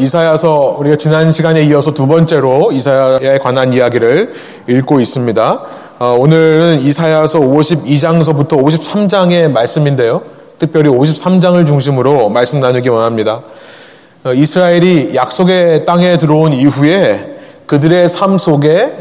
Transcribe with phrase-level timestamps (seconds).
[0.00, 4.32] 이사야서 우리가 지난 시간에 이어서 두 번째로 이사야에 관한 이야기를
[4.68, 5.60] 읽고 있습니다.
[5.98, 10.22] 어, 오늘은 이사야서 52장서부터 53장의 말씀인데요.
[10.58, 13.42] 특별히 53장을 중심으로 말씀 나누기 원합니다.
[14.24, 18.92] 어, 이스라엘이 약속의 땅에 들어온 이후에 그들의 삶 속에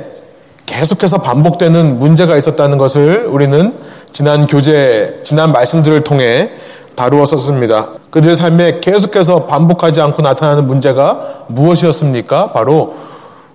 [0.65, 3.73] 계속해서 반복되는 문제가 있었다는 것을 우리는
[4.11, 6.51] 지난 교재, 지난 말씀들을 통해
[6.95, 7.98] 다루었었습니다.
[8.11, 12.51] 그들의 삶에 계속해서 반복하지 않고 나타나는 문제가 무엇이었습니까?
[12.51, 12.95] 바로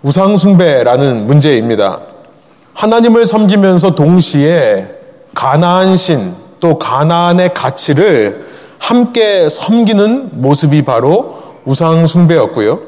[0.02, 1.98] 우상숭배라는 문제입니다.
[2.74, 4.88] 하나님을 섬기면서 동시에
[5.34, 8.46] 가나안 신, 또 가나안의 가치를
[8.78, 12.80] 함께 섬기는 모습이 바로 우상숭배였고요.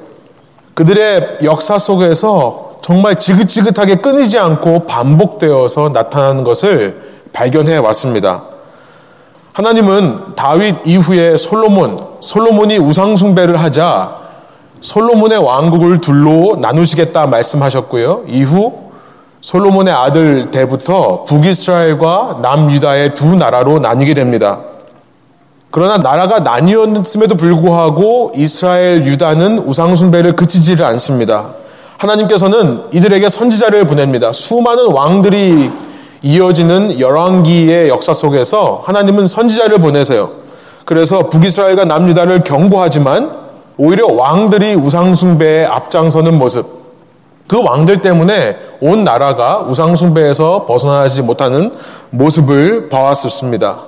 [0.74, 7.00] 그들의 역사 속에서 정말 지긋지긋하게 끊이지 않고 반복되어서 나타나는 것을
[7.32, 8.44] 발견해 왔습니다.
[9.56, 14.14] 하나님은 다윗 이후에 솔로몬, 솔로몬이 우상숭배를 하자
[14.82, 18.24] 솔로몬의 왕국을 둘로 나누시겠다 말씀하셨고요.
[18.28, 18.90] 이후
[19.40, 24.60] 솔로몬의 아들 때부터 북이스라엘과 남유다의 두 나라로 나뉘게 됩니다.
[25.70, 31.46] 그러나 나라가 나뉘었음에도 불구하고 이스라엘 유다는 우상숭배를 그치지를 않습니다.
[31.96, 34.34] 하나님께서는 이들에게 선지자를 보냅니다.
[34.34, 35.70] 수많은 왕들이
[36.26, 40.30] 이어지는 열왕기의 역사 속에서 하나님은 선지자를 보내세요.
[40.84, 43.30] 그래서 북이스라엘과 남유다를 경고하지만
[43.76, 46.66] 오히려 왕들이 우상숭배에 앞장서는 모습.
[47.46, 51.72] 그 왕들 때문에 온 나라가 우상숭배에서 벗어나지 못하는
[52.10, 53.82] 모습을 봐왔습니다.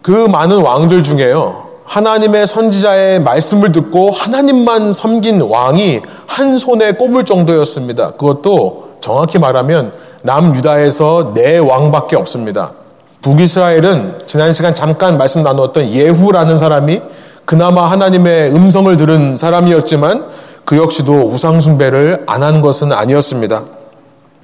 [0.00, 1.64] 그 많은 왕들 중에요.
[1.84, 8.12] 하나님의 선지자의 말씀을 듣고 하나님만 섬긴 왕이 한 손에 꼽을 정도였습니다.
[8.12, 9.92] 그것도 정확히 말하면
[10.24, 12.72] 남유다에서 네 왕밖에 없습니다.
[13.20, 17.02] 북이스라엘은 지난 시간 잠깐 말씀 나누었던 예후라는 사람이
[17.44, 20.24] 그나마 하나님의 음성을 들은 사람이었지만
[20.64, 23.62] 그 역시도 우상숭배를 안 한 것은 아니었습니다.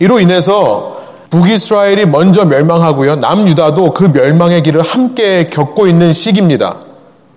[0.00, 0.98] 이로 인해서
[1.30, 3.16] 북이스라엘이 먼저 멸망하고요.
[3.16, 6.76] 남유다도 그 멸망의 길을 함께 겪고 있는 시기입니다.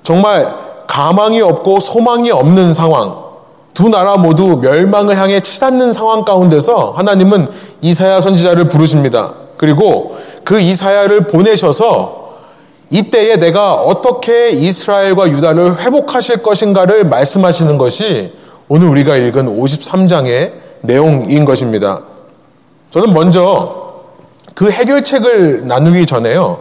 [0.03, 0.53] 정말
[0.88, 3.24] 가망이 없고 소망이 없는 상황.
[3.73, 7.47] 두 나라 모두 멸망을 향해 치닫는 상황 가운데서 하나님은
[7.81, 9.34] 이사야 선지자를 부르십니다.
[9.57, 12.23] 그리고 그 이사야를 보내셔서
[12.89, 18.34] 이때에 내가 어떻게 이스라엘과 유다를 회복하실 것인가를 말씀하시는 것이
[18.67, 20.51] 오늘 우리가 읽은 53장의
[20.81, 22.01] 내용인 것입니다.
[22.91, 23.94] 저는 먼저
[24.53, 26.59] 그 해결책을 나누기 전에요.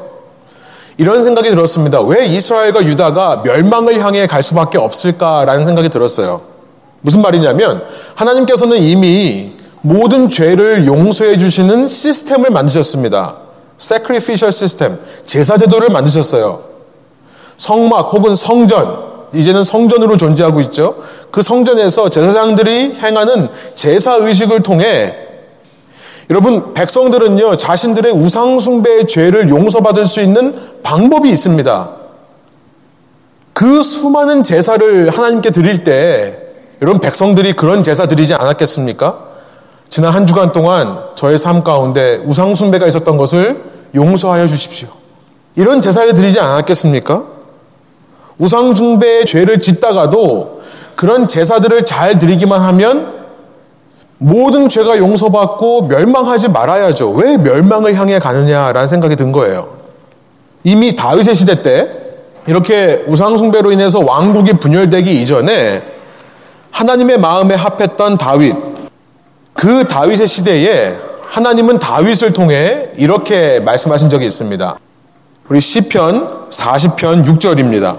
[0.96, 2.00] 이런 생각이 들었습니다.
[2.00, 6.51] 왜 이스라엘과 유다가 멸망을 향해 갈 수밖에 없을까라는 생각이 들었어요.
[7.02, 7.82] 무슨 말이냐면
[8.14, 9.52] 하나님께서는 이미
[9.82, 13.36] 모든 죄를 용서해 주시는 시스템을 만드셨습니다.
[13.78, 16.62] sacrificial system, 제사 제도를 만드셨어요.
[17.56, 20.96] 성막 혹은 성전, 이제는 성전으로 존재하고 있죠.
[21.30, 25.16] 그 성전에서 제사장들이 행하는 제사 의식을 통해
[26.30, 31.90] 여러분 백성들은요 자신들의 우상 숭배의 죄를 용서받을 수 있는 방법이 있습니다.
[33.52, 36.41] 그 수많은 제사를 하나님께 드릴 때
[36.82, 39.16] 여러분 백성들이 그런 제사 드리지 않았겠습니까?
[39.88, 43.62] 지난 한 주간 동안 저의 삶 가운데 우상 숭배가 있었던 것을
[43.94, 44.88] 용서하여 주십시오.
[45.54, 47.22] 이런 제사를 드리지 않았겠습니까?
[48.38, 50.62] 우상 숭배의 죄를 짓다가도
[50.96, 53.12] 그런 제사들을 잘 드리기만 하면
[54.18, 57.10] 모든 죄가 용서받고 멸망하지 말아야죠.
[57.10, 59.68] 왜 멸망을 향해 가느냐라는 생각이 든 거예요.
[60.64, 61.88] 이미 다윗의 시대 때
[62.48, 65.91] 이렇게 우상숭배로 인해서 왕국이 분열되기 이전에
[66.72, 68.56] 하나님의 마음에 합했던 다윗,
[69.52, 70.96] 그 다윗의 시대에
[71.28, 74.78] 하나님은 다윗을 통해 이렇게 말씀하신 적이 있습니다.
[75.48, 77.98] 우리 시편 40편 6절입니다.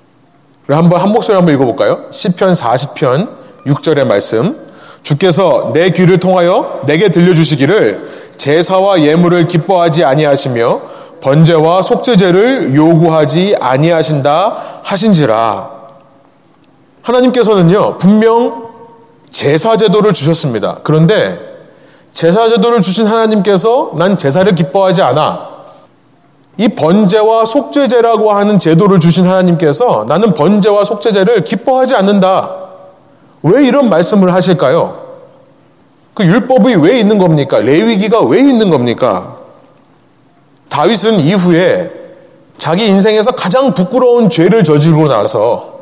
[0.68, 2.06] 우리 한번 한 목소리 한번 읽어볼까요?
[2.12, 3.30] 시편 40편
[3.66, 4.58] 6절의 말씀.
[5.04, 10.82] 주께서 내 귀를 통하여 내게 들려주시기를 제사와 예물을 기뻐하지 아니하시며
[11.22, 15.73] 번제와 속죄제를 요구하지 아니하신다 하신지라.
[17.04, 18.74] 하나님께서는요 분명
[19.30, 20.80] 제사 제도를 주셨습니다.
[20.84, 21.40] 그런데
[22.14, 25.54] 제사 제도를 주신 하나님께서 난 제사를 기뻐하지 않아.
[26.58, 32.56] 이 번제와 속죄제라고 하는 제도를 주신 하나님께서 나는 번제와 속죄제를 기뻐하지 않는다.
[33.42, 35.02] 왜 이런 말씀을 하실까요?
[36.14, 37.60] 그 율법이 왜 있는 겁니까?
[37.60, 39.38] 레위기가 왜 있는 겁니까?
[40.70, 41.92] 다윗은 이후에
[42.60, 45.73] 자기 인생에서 가장 부끄러운 죄를 저지르고 나서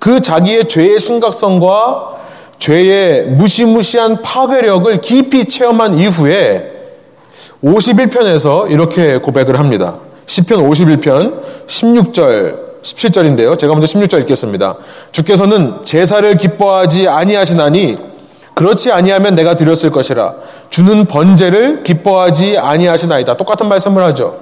[0.00, 2.18] 그 자기의 죄의 심각성과
[2.58, 6.72] 죄의 무시무시한 파괴력을 깊이 체험한 이후에
[7.62, 9.96] 51편에서 이렇게 고백을 합니다.
[10.26, 13.58] 10편 51편 16절 17절인데요.
[13.58, 14.76] 제가 먼저 16절 읽겠습니다.
[15.12, 17.96] 주께서는 제사를 기뻐하지 아니하시나니
[18.54, 20.34] 그렇지 아니하면 내가 드렸을 것이라
[20.70, 23.36] 주는 번제를 기뻐하지 아니하시나이다.
[23.36, 24.38] 똑같은 말씀을 하죠.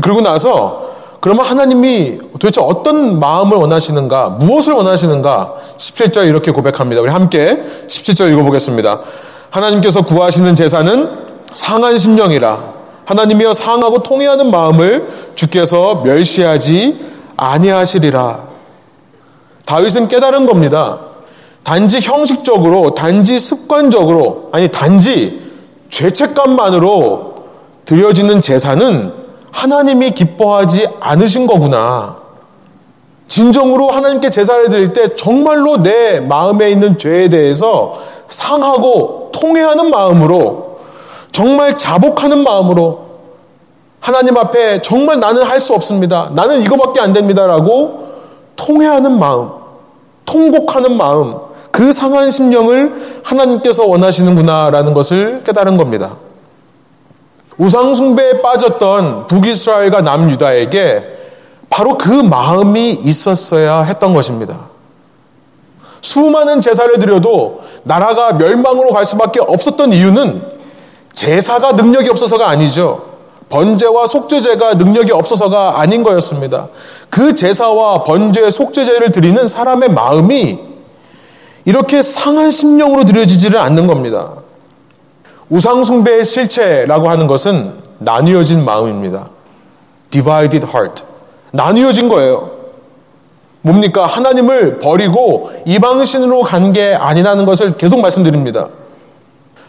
[0.00, 0.93] 그러고 나서
[1.24, 5.54] 그러면 하나님이 도대체 어떤 마음을 원하시는가, 무엇을 원하시는가?
[5.78, 7.00] 17절 이렇게 고백합니다.
[7.00, 9.00] 우리 함께 17절 읽어보겠습니다.
[9.48, 11.10] 하나님께서 구하시는 제사는
[11.54, 12.74] 상한 심령이라.
[13.06, 17.00] 하나님이여 상하고 통해하는 마음을 주께서 멸시하지
[17.38, 18.40] 아니하시리라.
[19.64, 20.98] 다윗은 깨달은 겁니다.
[21.62, 25.40] 단지 형식적으로, 단지 습관적으로, 아니 단지
[25.88, 27.32] 죄책감만으로
[27.86, 29.23] 드려지는 제사는
[29.54, 32.16] 하나님이 기뻐하지 않으신 거구나.
[33.28, 37.98] 진정으로 하나님께 제사를 드릴 때 정말로 내 마음에 있는 죄에 대해서
[38.28, 40.80] 상하고 통회하는 마음으로
[41.30, 43.04] 정말 자복하는 마음으로
[44.00, 46.30] 하나님 앞에 정말 나는 할 수 없습니다.
[46.34, 48.08] 나는 이거밖에 안 됩니다라고
[48.56, 49.50] 통회하는 마음,
[50.26, 51.36] 통곡하는 마음,
[51.70, 56.16] 그 상한 심령을 하나님께서 원하시는구나라는 것을 깨달은 겁니다.
[57.58, 61.14] 우상숭배에 빠졌던 북이스라엘과 남유다에게
[61.70, 64.56] 바로 그 마음이 있었어야 했던 것입니다.
[66.00, 70.42] 수많은 제사를 드려도 나라가 멸망으로 갈 수밖에 없었던 이유는
[71.14, 73.14] 제사가 능력이 없어서가 아니죠.
[73.48, 76.68] 번제와 속죄제가 능력이 없어서가 아닌 거였습니다.
[77.08, 80.58] 그 제사와 번제, 속죄제를 드리는 사람의 마음이
[81.64, 84.32] 이렇게 상한 심령으로 드려지지를 않는 겁니다.
[85.54, 89.28] 우상숭배의 실체라고 하는 것은 나뉘어진 마음입니다.
[90.10, 91.04] divided heart.
[91.52, 92.50] 나뉘어진 거예요.
[93.62, 94.04] 뭡니까?
[94.04, 98.68] 하나님을 버리고 이방신으로 간 게 아니라는 것을 계속 말씀드립니다.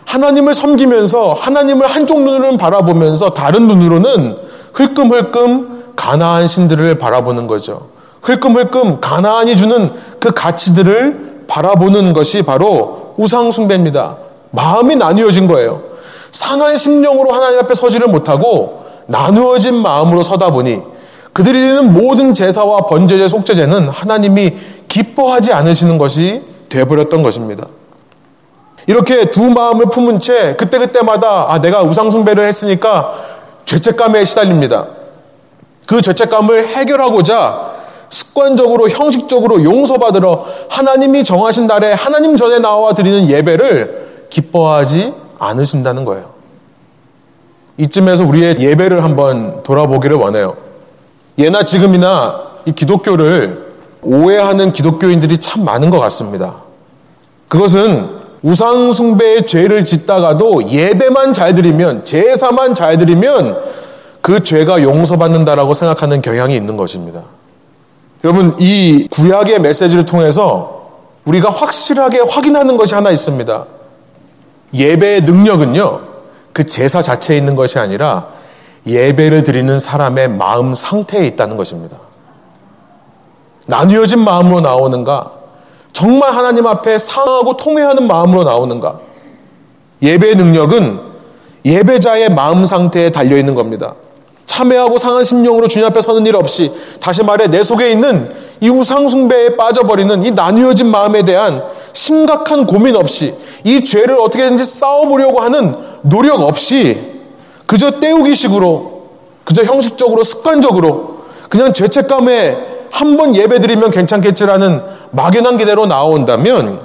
[0.05, 4.37] 하나님을 섬기면서 하나님을 한쪽 눈으로는 바라보면서 다른 눈으로는
[4.73, 7.89] 흘끔흘끔 가나안 신들을 바라보는 거죠.
[8.23, 9.89] 흘끔흘끔 가나안이 주는
[10.19, 14.24] 그 가치들을 바라보는 것이 바로 우상숭배입니다.
[14.55, 15.81] 마음이 나뉘어진 거예요.
[16.31, 20.81] 상한 심령으로 하나님 앞에 서지를 못하고 나누어진 마음으로 서다 보니
[21.33, 24.53] 그들이 드리는 모든 제사와 번제제, 속제제는 하나님이
[24.87, 27.67] 기뻐하지 않으시는 것이 되어버렸던 것입니다.
[28.87, 33.15] 이렇게 두 마음을 품은 채 그때그때마다 아, 내가 우상숭배를 했으니까
[33.65, 34.87] 죄책감에 시달립니다.
[35.85, 37.71] 그 죄책감을 해결하고자
[38.09, 46.33] 습관적으로 형식적으로 용서받으러 하나님이 정하신 날에 하나님 전에 나와 드리는 예배를 기뻐하지 않으신다는 거예요.
[47.77, 50.55] 이쯤에서 우리의 예배를 한번 돌아보기를 원해요.
[51.37, 53.65] 예나 지금이나 이 기독교를
[54.01, 56.55] 오해하는 기독교인들이 참 많은 것 같습니다.
[57.47, 58.09] 그것은
[58.43, 63.57] 우상숭배의 죄를 짓다가도 예배만 잘 드리면, 제사만 잘 드리면
[64.21, 67.23] 그 죄가 용서받는다라고 생각하는 경향이 있는 것입니다.
[68.23, 70.89] 여러분, 이 구약의 메시지를 통해서
[71.25, 73.65] 우리가 확실하게 확인하는 것이 하나 있습니다.
[74.73, 76.01] 예배의 능력은요,
[76.53, 78.27] 그 제사 자체에 있는 것이 아니라
[78.87, 81.97] 예배를 드리는 사람의 마음 상태에 있다는 것입니다.
[83.67, 85.31] 나뉘어진 마음으로 나오는가?
[85.91, 88.99] 정말 하나님 앞에 상하고 통회하는 마음으로 나오는가?
[90.01, 90.99] 예배의 능력은
[91.65, 93.95] 예배자의 마음 상태에 달려 있는 겁니다.
[94.45, 96.71] 참회하고 상한 심령으로 주님 앞에 서는 일 없이
[97.01, 98.31] 다시 말해 내 속에 있는
[98.61, 101.63] 이 우상숭배에 빠져버리는 이 나뉘어진 마음에 대한
[101.95, 103.33] 심각한 고민 없이
[103.63, 107.13] 이 죄를 어떻게든지 싸워보려고 하는 노력 없이
[107.65, 109.05] 그저 때우기식으로
[109.45, 116.79] 그저 형식적으로 습관적으로 그냥 죄책감에 한 번 예배드리면 괜찮겠지라는 막연한 기대로 나온다면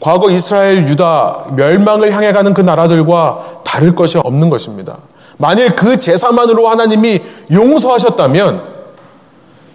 [0.00, 4.98] 과거 이스라엘 유다 멸망을 향해 가는 그 나라들과 다를 것이 없는 것입니다.
[5.36, 8.62] 만일 그 제사만으로 하나님이 용서하셨다면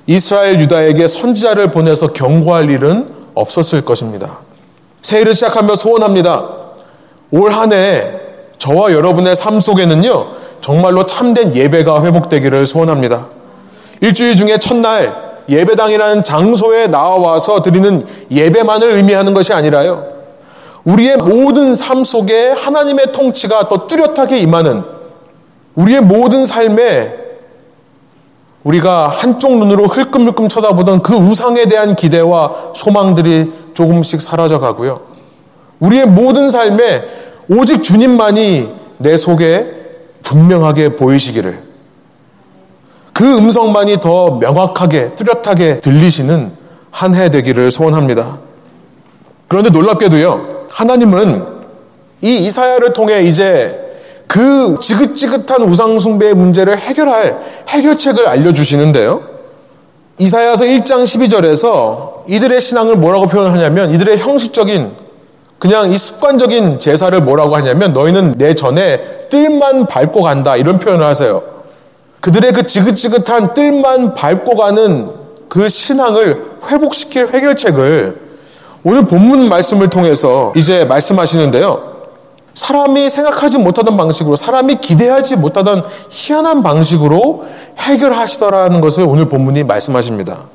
[0.08, 4.40] 이스라엘 유다에게 선지자를 보내서 경고할 일은 없었을 것입니다.
[5.02, 6.50] 새해를 시작하며 소원합니다.
[7.32, 8.12] 올 한 해
[8.58, 10.28] 저와 여러분의 삶 속에는요,
[10.62, 13.28] 정말로 참된 예배가 회복되기를 소원합니다.
[14.02, 20.06] 일주일 중에 첫날 예배당이라는 장소에 나와서 드리는 예배만을 의미하는 것이 아니라요.
[20.84, 24.84] 우리의 모든 삶 속에 하나님의 통치가 더 뚜렷하게 임하는
[25.76, 27.19] 우리의 모든 삶에
[28.70, 35.02] 우리가 한쪽 눈으로 흘끔흘끔 쳐다보던 그 우상에 대한 기대와 소망들이 조금씩 사라져 가고요.
[35.80, 37.04] 우리의 모든 삶에
[37.50, 39.66] 오직 주님만이 내 속에
[40.22, 41.64] 분명하게 보이시기를
[43.14, 46.52] 그 음성만이 더 명확하게 뚜렷하게 들리시는
[46.92, 48.38] 한 해 되기를 소원합니다.
[49.48, 50.68] 그런데 놀랍게도요.
[50.70, 51.44] 하나님은
[52.22, 53.89] 이 이사야를 통해 이제
[54.30, 59.24] 그 지긋지긋한 우상숭배의 문제를 해결할 해결책을 알려주시는데요.
[60.20, 64.92] 이사야서 1장 12절에서 이들의 신앙을 뭐라고 표현하냐면 이들의 형식적인
[65.58, 71.42] 그냥 이 습관적인 제사를 뭐라고 하냐면 너희는 내 전에 뜰만 밟고 간다 이런 표현을 하세요.
[72.20, 75.10] 그들의 그 지긋지긋한 뜰만 밟고 가는
[75.50, 78.30] 그 신앙을 회복시킬 해결책을
[78.84, 81.89] 오늘 본문 말씀을 통해서 이제 말씀하시는데요.
[82.54, 87.46] 사람이 생각하지 못하던 방식으로, 사람이 기대하지 못하던 희한한 방식으로
[87.78, 90.46] 해결하시더라는 것을 오늘 본문이 말씀하십니다.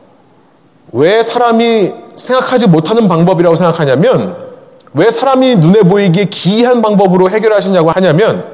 [0.93, 4.37] 왜 사람이 생각하지 못하는 방법이라고 생각하냐면,
[4.93, 8.45] 왜 사람이 눈에 보이기에 기이한 방법으로 해결하시냐고 하냐면,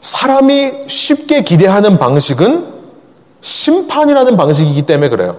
[0.00, 2.66] 사람이 쉽게 기대하는 방식은
[3.40, 5.36] 심판이라는 방식이기 때문에 그래요.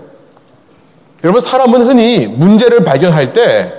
[1.24, 3.74] 여러분, 사람은 흔히 문제를 발견할 때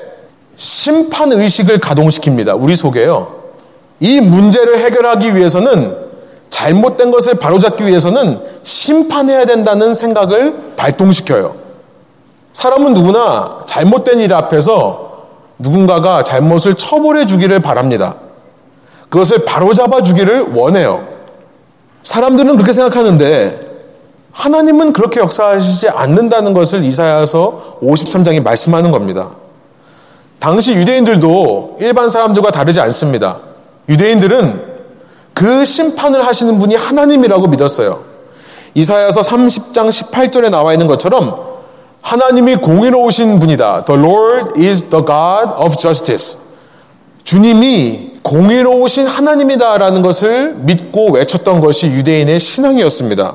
[0.56, 2.60] 심판 의식을 가동시킵니다.
[2.60, 3.38] 우리 속에요.
[4.00, 5.97] 이 문제를 해결하기 위해서는
[6.50, 11.55] 잘못된 것을 바로잡기 위해서는 심판해야 된다는 생각을 발동시켜요.
[12.52, 15.26] 사람은 누구나 잘못된 일 앞에서
[15.59, 18.17] 누군가가 잘못을 처벌해 주기를 바랍니다.
[19.09, 21.07] 그것을 바로잡아 주기를 원해요.
[22.02, 23.61] 사람들은 그렇게 생각하는데
[24.33, 29.31] 하나님은 그렇게 역사하시지 않는다는 것을 이사야서 53장이 말씀하는 겁니다.
[30.38, 33.38] 당시 유대인들도 일반 사람들과 다르지 않습니다.
[33.88, 34.68] 유대인들은
[35.35, 38.04] 그 심판을 하시는 분이 하나님이라고 믿었어요.
[38.75, 41.49] 이사야서 30장 18절에 나와 있는 것처럼
[42.02, 43.85] 하나님이 공의로우신 분이다.
[43.85, 46.38] The Lord is the God of justice.
[47.25, 53.35] 주님이 공의로우신 하나님이다라는 것을 믿고 외쳤던 것이 유대인의 신앙이었습니다.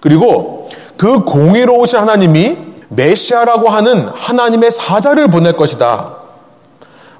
[0.00, 2.56] 그리고 그 공의로우신 하나님이
[2.88, 6.23] 메시아라고 하는 하나님의 사자를 보낼 것이다.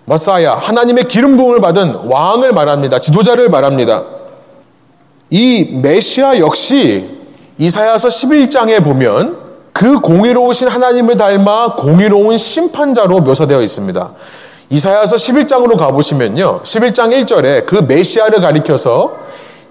[0.07, 2.99] 마사야, 하나님의 기름 부음을 받은 왕을 말합니다.
[2.99, 4.05] 지도자를 말합니다.
[5.31, 7.09] 이 메시아 역시
[7.59, 9.39] 이사야서 11장에 보면
[9.73, 14.11] 그 공의로우신 하나님을 닮아 공의로운 심판자로 묘사되어 있습니다.
[14.71, 16.61] 이사야서 11장으로 가보시면요.
[16.63, 19.17] 11장 1절에 그 메시아를 가리켜서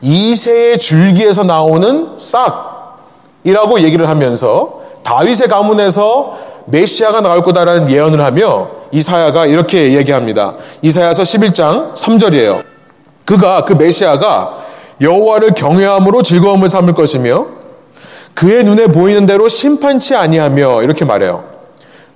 [0.01, 9.93] 이세의 줄기에서 나오는 싹이라고 얘기를 하면서 다윗의 가문에서 메시아가 나올 거다라는 예언을 하며 이사야가 이렇게
[9.93, 10.55] 얘기합니다.
[10.81, 12.63] 이사야서 11장 3절이에요.
[13.25, 14.63] 그가 그 메시아가
[15.01, 17.47] 여호와를 경외함으로 즐거움을 삼을 것이며
[18.33, 21.43] 그의 눈에 보이는 대로 심판치 아니하며 이렇게 말해요.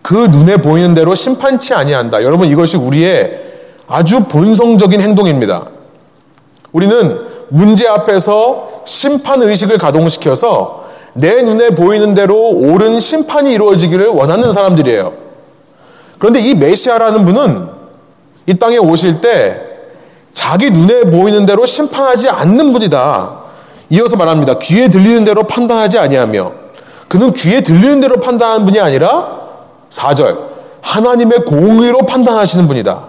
[0.01, 2.23] 그 눈에 보이는 대로 심판치 아니한다.
[2.23, 3.41] 여러분 이것이 우리의
[3.87, 5.65] 아주 본성적인 행동입니다.
[6.71, 10.86] 우리는 문제 앞에서 심판 의식을 가동시켜서
[11.17, 15.13] 내 눈에 보이는 대로 옳은 심판이 이루어지기를 원하는 사람들이에요.
[16.19, 17.67] 그런데 이 메시아라는 분은
[18.45, 19.61] 이 땅에 오실 때
[20.33, 23.35] 자기 눈에 보이는 대로 심판하지 않는 분이다.
[23.89, 24.59] 이어서 말합니다.
[24.59, 26.51] 귀에 들리는 대로 판단하지 아니하며
[27.07, 29.39] 그는 귀에 들리는 대로 판단하는 분이 아니라
[29.89, 30.37] 4절
[30.81, 32.99] 하나님의 공의로 판단하시는 분이다.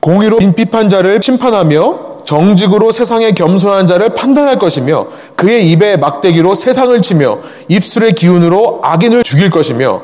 [0.00, 7.00] 공의로 빈 비판 자를 심판하며 정직으로 세상에 겸손한 자를 판단할 것이며 그의 입에 막대기로 세상을
[7.02, 7.38] 치며
[7.68, 10.02] 입술의 기운으로 악인을 죽일 것이며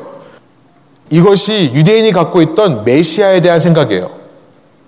[1.10, 4.10] 이것이 유대인이 갖고 있던 메시아에 대한 생각이에요.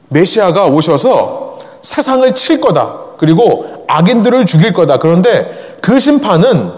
[0.08, 2.94] 메시아가 오셔서 세상을 칠 거다.
[3.18, 4.98] 그리고 악인들을 죽일 거다.
[4.98, 5.48] 그런데
[5.80, 6.72] 그 심판은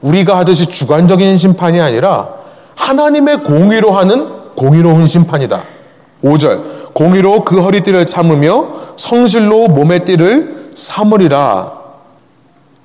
[0.00, 2.28] 우리가 하듯이 주관적인 심판이 아니라
[2.74, 5.62] 하나님의 공의로 하는 공의로운 심판이다.
[6.24, 6.79] 5절.
[6.92, 8.66] 공의로 그 허리띠를 참으며
[8.96, 11.80] 성실로 몸의 띠를 삼으리라.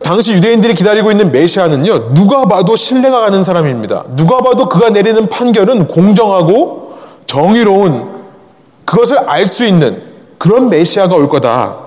[0.04, 4.04] 당시 유대인들이 기다리고 있는 메시아는요, 누가 봐도 신뢰가 가는 사람입니다.
[4.16, 6.94] 누가 봐도 그가 내리는 판결은 공정하고
[7.26, 8.08] 정의로운
[8.86, 10.04] 그것을 알 수 있는
[10.38, 11.78] 그런 메시아가 올 거다.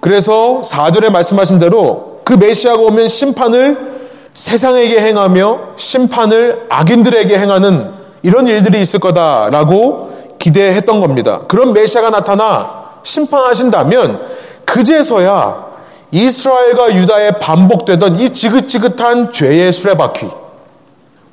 [0.00, 3.92] 그래서 4절에 말씀하신 대로 그 메시아가 오면 심판을
[4.34, 7.90] 세상에게 행하며 심판을 악인들에게 행하는
[8.22, 10.11] 이런 일들이 있을 거다라고
[10.42, 11.42] 기대했던 겁니다.
[11.46, 14.20] 그런 메시아가 나타나 심판하신다면
[14.64, 15.70] 그제서야
[16.10, 20.28] 이스라엘과 유다에 반복되던 이 지긋지긋한 죄의 수레바퀴,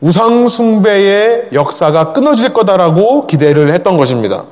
[0.01, 4.43] 우상숭배의 역사가 끊어질 거다라고 기대를 했던 것입니다.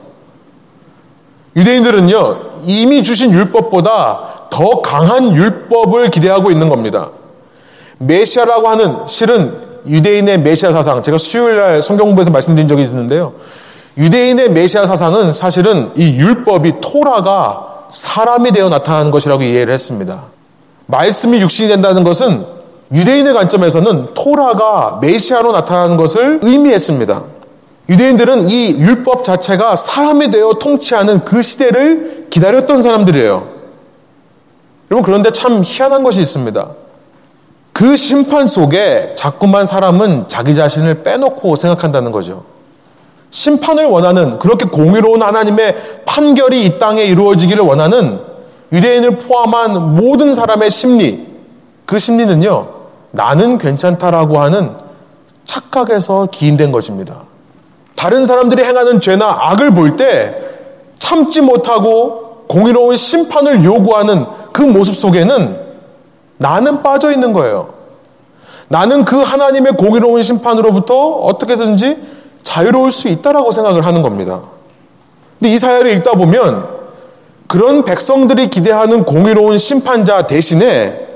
[1.55, 7.11] 유대인들은요, 이미 주신 율법보다 더 강한 율법을 기대하고 있는 겁니다.
[7.99, 9.53] 메시아라고 하는 실은
[9.85, 13.33] 유대인의 메시아 사상, 제가 수요일 날 성경공부에서 말씀드린 적이 있는데요.
[13.97, 20.23] 유대인의 메시아 사상은 사실은 이 율법이 토라가 사람이 되어 나타나는 것이라고 이해를 했습니다.
[20.85, 22.45] 말씀이 육신이 된다는 것은
[22.93, 27.23] 유대인의 관점에서는 토라가 메시아로 나타나는 것을 의미했습니다.
[27.89, 33.47] 유대인들은 이 율법 자체가 사람이 되어 통치하는 그 시대를 기다렸던 사람들이에요.
[34.91, 36.67] 여러분, 그런데 참 희한한 것이 있습니다.
[37.73, 42.43] 그 심판 속에 자꾸만 사람은 자기 자신을 빼놓고 생각한다는 거죠.
[43.29, 48.19] 심판을 원하는 그렇게 공의로운 하나님의 판결이 이 땅에 이루어지기를 원하는
[48.71, 51.25] 유대인을 포함한 모든 사람의 심리,
[51.85, 52.67] 그 심리는요,
[53.11, 54.71] 나는 괜찮다라고 하는
[55.45, 57.23] 착각에서 기인된 것입니다.
[57.95, 60.35] 다른 사람들이 행하는 죄나 악을 볼 때
[60.99, 65.57] 참지 못하고 공의로운 심판을 요구하는 그 모습 속에는
[66.37, 67.69] 나는 빠져 있는 거예요.
[68.67, 71.97] 나는 그 하나님의 공의로운 심판으로부터 어떻게 든지
[72.47, 74.41] 자유로울 수 있다라고 생각을 하는 겁니다.
[75.37, 76.65] 근데 이사야를 읽다 보면
[77.47, 81.07] 그런 백성들이 기대하는 공의로운 심판자 대신에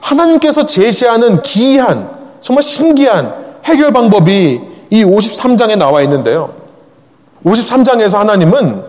[0.00, 2.10] 하나님께서 제시하는 기이한
[2.42, 4.60] 정말 신기한 해결 방법이
[4.90, 6.52] 이 53장에 나와 있는데요.
[7.46, 8.84] 53장에서 하나님은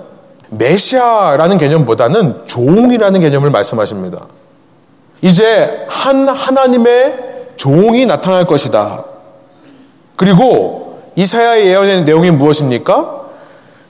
[0.49, 4.25] 메시아라는 개념보다는 종이라는 개념을 말씀하십니다.
[5.21, 7.15] 이제 한 하나님의
[7.55, 9.05] 종이 나타날 것이다.
[10.17, 10.84] 그리고
[11.15, 13.21] 이사야의 예언의 내용이 무엇입니까?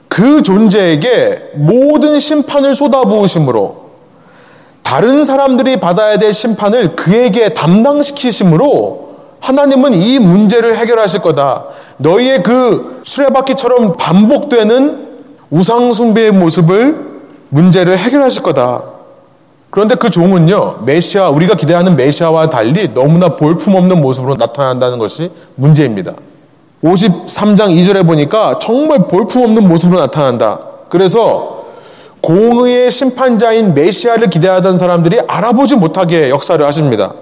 [0.08, 3.86] 그 존재에게 모든 심판을 쏟아부으심으로
[4.82, 9.06] 다른 사람들이 받아야 될 심판을 그에게 담당시키심으로
[9.40, 11.66] 하나님은 이 문제를 해결하실 거다.
[11.98, 15.06] 너희의 그 수레바퀴처럼 반복되는
[15.50, 18.82] 우상숭배의 모습을 문제를 해결하실 거다.
[19.70, 26.12] 그런데 그 종은요, 메시아, 우리가 기대하는 메시아와 달리 너무나 볼품없는 모습으로 나타난다는 것이 문제입니다.
[26.82, 30.60] 53장 2절에 보니까 정말 볼품없는 모습으로 나타난다.
[30.88, 31.64] 그래서
[32.20, 37.12] 공의의 심판자인 메시아를 기대하던 사람들이 알아보지 못하게 역사를 하십니다.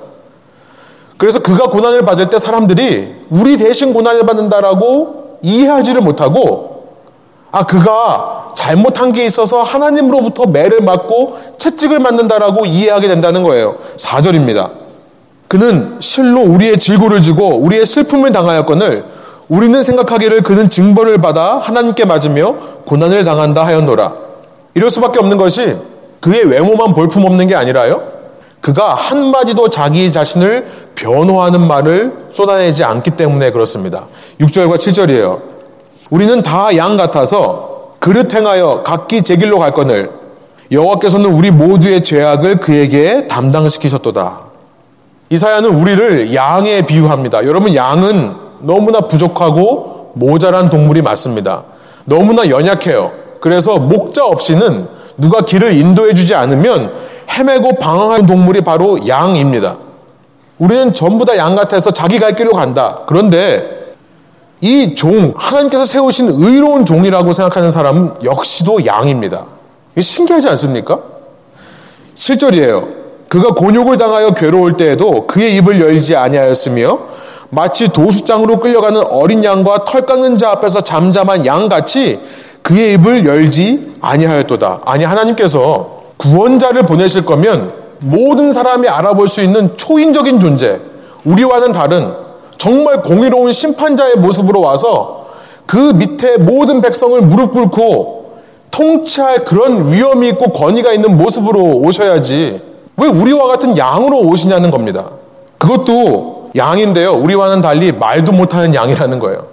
[1.17, 6.89] 그래서 그가 고난을 받을 때 사람들이 우리 대신 고난을 받는다라고 이해하지를 못하고
[7.53, 13.77] 아 그가 잘못한 게 있어서 하나님으로부터 매를 맞고 채찍을 맞는다라고 이해하게 된다는 거예요.
[13.97, 14.71] 4절입니다.
[15.47, 19.05] 그는 실로 우리의 질고를 지고 우리의 슬픔을 당하였거늘
[19.49, 22.55] 우리는 생각하기를 그는 징벌을 받아 하나님께 맞으며
[22.87, 24.13] 고난을 당한다 하였노라.
[24.75, 25.77] 이럴 수밖에 없는 것이
[26.21, 28.03] 그의 외모만 볼품없는 게 아니라요.
[28.61, 34.05] 그가 한마디도 자기 자신을 변호하는 말을 쏟아내지 않기 때문에 그렇습니다.
[34.41, 35.41] 6절과 7절이에요.
[36.11, 40.11] 우리는 다 양 같아서 그릇 행하여 각기 제 길로 갈 거늘
[40.73, 44.41] 여호와께서는 우리 모두의 죄악을 그에게 담당시키셨도다.
[45.29, 47.45] 이사야는 우리를 양에 비유합니다.
[47.47, 51.65] 여러분 양은 너무나 부족하고 모자란 동물이 맞습니다.
[52.05, 53.13] 너무나 연약해요.
[53.41, 56.93] 그래서 목자 없이는 누가 길을 인도해 주지 않으면
[57.31, 59.77] 헤매고 방황하는 동물이 바로 양입니다.
[60.59, 63.01] 우리는 전부 다 양 같아서 자기 갈 길로 간다.
[63.07, 63.79] 그런데
[64.61, 69.45] 이 종, 하나님께서 세우신 의로운 종이라고 생각하는 사람은 역시도 양입니다.
[69.93, 71.01] 이게 신기하지 않습니까?
[72.15, 72.89] 7절이에요.
[73.29, 76.99] 그가 곤욕을 당하여 괴로울 때에도 그의 입을 열지 아니하였으며
[77.51, 82.21] 마치 도수장으로 끌려가는 어린 양과 털 깎는 자 앞에서 잠잠한 양같이
[82.63, 84.81] 그의 입을 열지 아니하였도다.
[84.85, 90.81] 아니 하나님께서 구원자를 보내실 거면 모든 사람이 알아볼 수 있는 초인적인 존재,
[91.25, 92.13] 우리와는 다른
[92.59, 95.27] 정말 공의로운 심판자의 모습으로 와서
[95.67, 98.25] 그 밑에 모든 백성을 무릎 꿇고
[98.71, 102.61] 통치할 그런 위험이 있고 권위가 있는 모습으로 오셔야지
[102.97, 105.11] 왜 우리와 같은 양으로 오시냐는 겁니다.
[105.59, 107.13] 그것도 양인데요.
[107.13, 109.47] 우리와는 달리 말도 못하는 양이라는 거예요.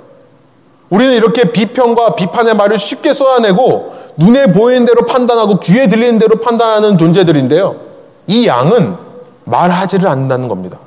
[0.89, 6.97] 우리는 이렇게 비평과 비판의 말을 쉽게 쏟아내고 눈에 보이는 대로 판단하고 귀에 들리는 대로 판단하는
[6.97, 7.77] 존재들인데요.
[8.27, 8.95] 이 양은
[9.45, 10.77] 말하지를 않는다는 겁니다.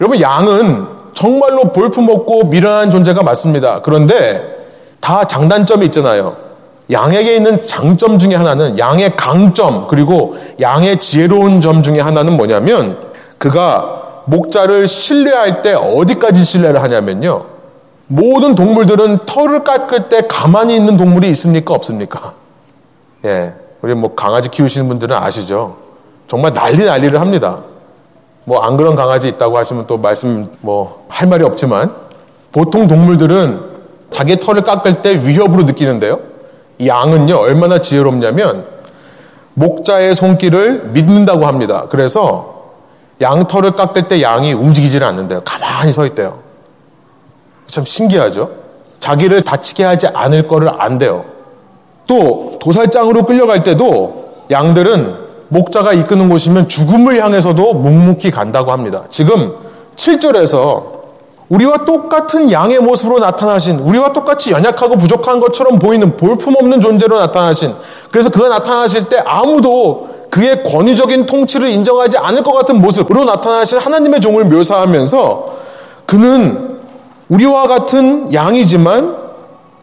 [0.00, 3.80] 여러분, 양은 정말로 볼품없고 미련한 존재가 맞습니다.
[3.82, 4.64] 그런데
[5.00, 6.36] 다 장단점이 있잖아요.
[6.90, 12.96] 양에게 있는 장점 중에 하나는 양의 강점, 그리고 양의 지혜로운 점 중에 하나는 뭐냐면
[13.38, 17.46] 그가 목자를 신뢰할 때 어디까지 신뢰를 하냐면요.
[18.06, 21.74] 모든 동물들은 털을 깎을 때 가만히 있는 동물이 있습니까?
[21.74, 22.34] 없습니까?
[23.24, 23.54] 예.
[23.80, 25.76] 우리 뭐 강아지 키우시는 분들은 아시죠?
[26.28, 27.60] 정말 난리 난리를 합니다.
[28.44, 31.90] 뭐 안 그런 강아지 있다고 하시면 또 말씀 뭐 할 말이 없지만
[32.50, 33.60] 보통 동물들은
[34.10, 36.20] 자기 털을 깎을 때 위협으로 느끼는데요.
[36.78, 38.66] 이 양은요, 얼마나 지혜롭냐면
[39.54, 41.86] 목자의 손길을 믿는다고 합니다.
[41.88, 42.61] 그래서
[43.22, 45.42] 양털을 깎을 때 양이 움직이지를 않는데요.
[45.44, 46.40] 가만히 서 있대요.
[47.66, 48.50] 참 신기하죠?
[49.00, 51.24] 자기를 다치게 하지 않을 거를 안돼요.
[52.06, 59.04] 또 도살장으로 끌려갈 때도 양들은 목자가 이끄는 곳이면 죽음을 향해서도 묵묵히 간다고 합니다.
[59.08, 59.54] 지금
[59.96, 61.02] 7절에서
[61.48, 67.74] 우리와 똑같은 양의 모습으로 나타나신, 우리와 똑같이 연약하고 부족한 것처럼 보이는 볼품없는 존재로 나타나신,
[68.10, 74.22] 그래서 그가 나타나실 때 아무도 그의 권위적인 통치를 인정하지 않을 것 같은 모습으로 나타나신 하나님의
[74.22, 75.56] 종을 묘사하면서
[76.06, 76.78] 그는
[77.28, 79.14] 우리와 같은 양이지만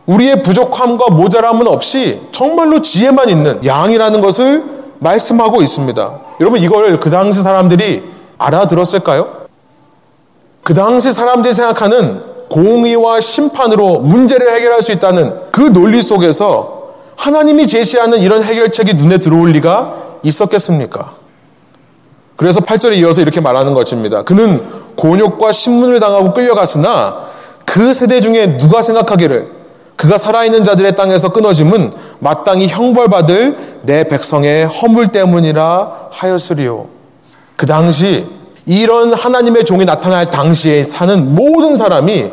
[0.08, 4.64] 우리의 부족함과 모자람은 없이 정말로 지혜만 있는 양이라는 것을
[4.98, 6.20] 말씀하고 있습니다.
[6.42, 8.02] 여러분 이걸 그 당시 사람들이
[8.40, 9.28] 알아들었을까요?
[10.64, 18.18] 그 당시 사람들이 생각하는 공의와 심판으로 문제를 해결할 수 있다는 그 논리 속에서 하나님이 제시하는
[18.18, 21.14] 이런 해결책이 눈에 들어올 리가 있었겠습니까?
[22.36, 24.24] 그래서 8절에 이어서 이렇게 말하는 것입니다.
[24.24, 24.64] 그는
[24.96, 27.28] 곤욕과 신문을 당하고 끌려갔으나
[27.66, 29.60] 그 세대 중에 누가 생각하기를
[29.96, 36.88] 그가 살아있는 자들의 땅에서 끊어짐은 마땅히 형벌받을 내 백성의 허물 때문이라 하였으리요.
[37.58, 38.26] 그 당시
[38.66, 42.32] 이런 하나님의 종이 나타날 당시에 사는 모든 사람이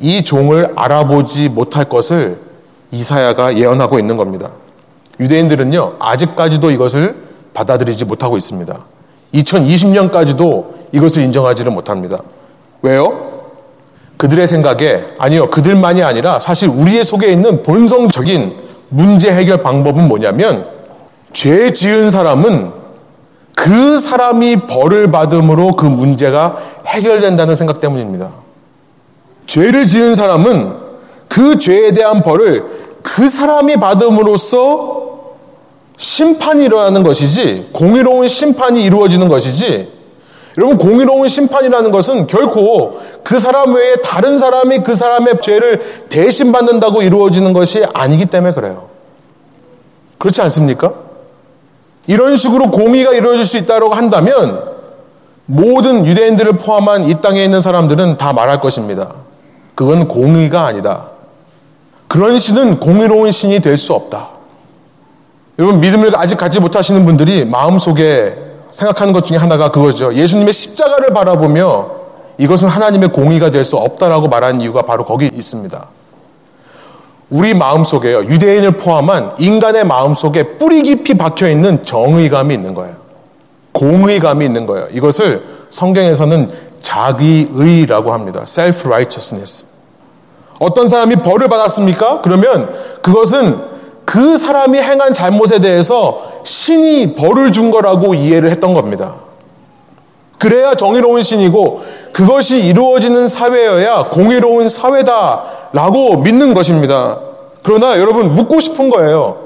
[0.00, 2.38] 이 종을 알아보지 못할 것을
[2.92, 4.50] 이사야가 예언하고 있는 겁니다.
[5.20, 7.16] 유대인들은요, 아직까지도 이것을
[7.54, 8.78] 받아들이지 못하고 있습니다.
[9.34, 12.20] 2020년까지도 이것을 인정하지를 못합니다.
[12.82, 13.26] 왜요?
[14.16, 18.56] 그들의 생각에, 아니요, 그들만이 아니라 사실 우리의 속에 있는 본성적인
[18.88, 20.66] 문제 해결 방법은 뭐냐면,
[21.32, 22.72] 죄 지은 사람은
[23.54, 28.30] 그 사람이 벌을 받음으로 그 문제가 해결된다는 생각 때문입니다.
[29.46, 30.74] 죄를 지은 사람은
[31.28, 32.64] 그 죄에 대한 벌을
[33.02, 35.05] 그 사람이 받음으로써
[35.96, 39.92] 심판이 일어나는 것이지, 공의로운 심판이 이루어지는 것이지,
[40.58, 47.02] 여러분, 공의로운 심판이라는 것은 결코 그 사람 외에 다른 사람이 그 사람의 죄를 대신 받는다고
[47.02, 48.88] 이루어지는 것이 아니기 때문에 그래요.
[50.18, 50.94] 그렇지 않습니까?
[52.06, 54.62] 이런 식으로 공의가 이루어질 수 있다고 한다면
[55.44, 59.12] 모든 유대인들을 포함한 이 땅에 있는 사람들은 다 말할 것입니다.
[59.74, 61.08] 그건 공의가 아니다.
[62.08, 64.35] 그런 신은 공의로운 신이 될 수 없다.
[65.58, 68.36] 여러분, 믿음을 아직 갖지 못하시는 분들이 마음속에
[68.72, 70.12] 생각하는 것 중에 하나가 그거죠.
[70.14, 71.90] 예수님의 십자가를 바라보며
[72.38, 75.88] 이것은 하나님의 공의가 될 수 없다라고 말하는 이유가 바로 거기 있습니다.
[77.30, 78.24] 우리 마음속에요.
[78.24, 82.96] 유대인을 포함한 인간의 마음속에 뿌리 깊이 박혀 있는 정의감이 있는 거예요.
[83.72, 84.88] 공의감이 있는 거예요.
[84.92, 86.50] 이것을 성경에서는
[86.82, 88.42] 자기의라고 합니다.
[88.44, 89.64] self-righteousness.
[90.60, 92.20] 어떤 사람이 벌을 받았습니까?
[92.20, 92.70] 그러면
[93.02, 93.75] 그것은
[94.06, 99.16] 그 사람이 행한 잘못에 대해서 신이 벌을 준 거라고 이해를 했던 겁니다.
[100.38, 107.18] 그래야 정의로운 신이고 그것이 이루어지는 사회여야 공의로운 사회다라고 믿는 것입니다.
[107.62, 109.38] 그러나 여러분 묻고 싶은 거예요.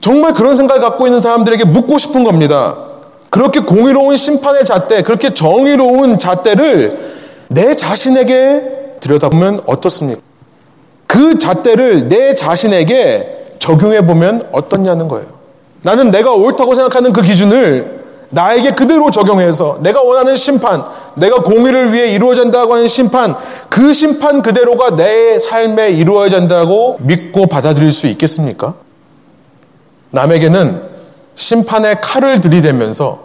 [0.00, 2.76] 정말 그런 생각을 갖고 있는 사람들에게 묻고 싶은 겁니다.
[3.30, 7.16] 그렇게 공의로운 심판의 잣대, 그렇게 정의로운 잣대를
[7.48, 10.27] 내 자신에게 들여다보면 어떻습니까?
[11.08, 15.26] 그 잣대를 내 자신에게 적용해 보면 어떻냐는 거예요.
[15.82, 17.98] 나는 내가 옳다고 생각하는 그 기준을
[18.30, 23.34] 나에게 그대로 적용해서 내가 원하는 심판, 내가 공의를 위해 이루어진다고 하는 심판,
[23.70, 28.74] 그 심판 그대로가 내 삶에 이루어진다고 믿고 받아들일 수 있겠습니까?
[30.10, 30.82] 남에게는
[31.34, 33.20] 심판의 칼을 들이대면서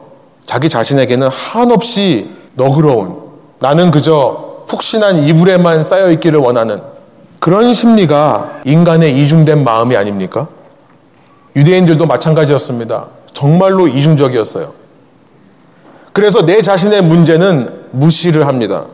[0.45, 3.17] 자기 자신에게는 한없이 너그러운
[3.59, 6.92] 나는 그저 푹신한 이불에만 쌓여 있기를 원하는
[7.43, 10.47] 그런 심리가 인간의 이중된 마음이 아닙니까?
[11.57, 13.07] 유대인들도 마찬가지였습니다.
[13.33, 14.71] 정말로 이중적이었어요.
[16.13, 18.85] 그래서 내 자신의 문제는 무시를 합니다.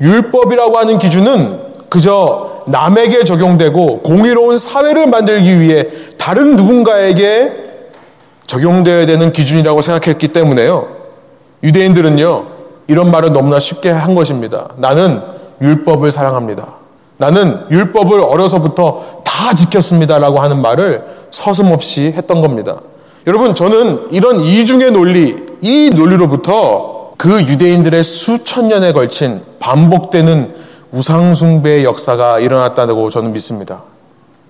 [0.00, 1.58] 율법이라고 하는 기준은
[1.88, 7.52] 그저 남에게 적용되고 공의로운 사회를 만들기 위해 다른 누군가에게
[8.46, 10.86] 적용되어야 되는 기준이라고 생각했기 때문에요.
[11.64, 12.46] 유대인들은요,
[12.86, 14.68] 이런 말을 너무나 쉽게 한 것입니다.
[14.76, 15.20] 나는
[15.60, 16.79] 율법을 사랑합니다.
[17.20, 22.76] 나는 율법을 어려서부터 다 지켰습니다라고 하는 말을 서슴없이 했던 겁니다.
[23.26, 30.54] 여러분, 저는 이런 이중의 논리, 이 논리로부터 그 유대인들의 수천 년에 걸친 반복되는
[30.92, 33.82] 우상숭배의 역사가 일어났다고 저는 믿습니다.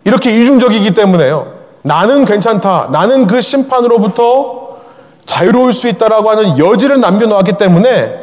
[0.05, 1.49] 이렇게 이중적이기 때문에요.
[1.83, 2.91] 나는 괜찮다.
[2.93, 4.77] 나는 그 심판으로부터
[5.25, 8.15] 자유로울 수 있다라고 하는 여지를 남겨놓았기 때문에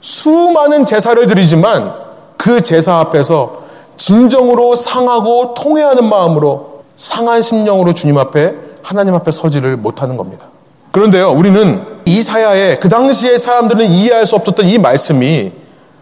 [0.00, 1.92] 수많은 제사를 드리지만
[2.38, 3.63] 그 제사 앞에서
[3.96, 10.48] 진정으로 상하고 통회하는 마음으로 상한 심령으로 주님 앞에 하나님 앞에 서지를 못하는 겁니다.
[10.92, 15.52] 그런데요, 우리는 이사야의 그 당시에 사람들은 이해할 수 없었던 이 말씀이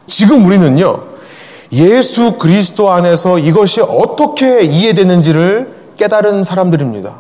[0.07, 1.01] 지금 우리는요,
[1.73, 7.13] 예수 그리스도 안에서 이것이 어떻게 이해되는지를 깨달은 사람들입니다.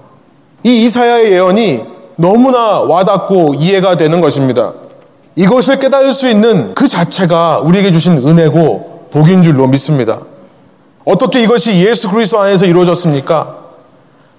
[0.65, 1.85] 이 이사야의 예언이
[2.17, 4.75] 너무나 와닿고 이해가 되는 것입니다.
[5.35, 10.19] 이것을 깨달을 수 있는 그 자체가 우리에게 주신 은혜고 복인 줄로 믿습니다.
[11.05, 13.57] 어떻게 이것이 예수 그리스도 안에서 이루어졌습니까?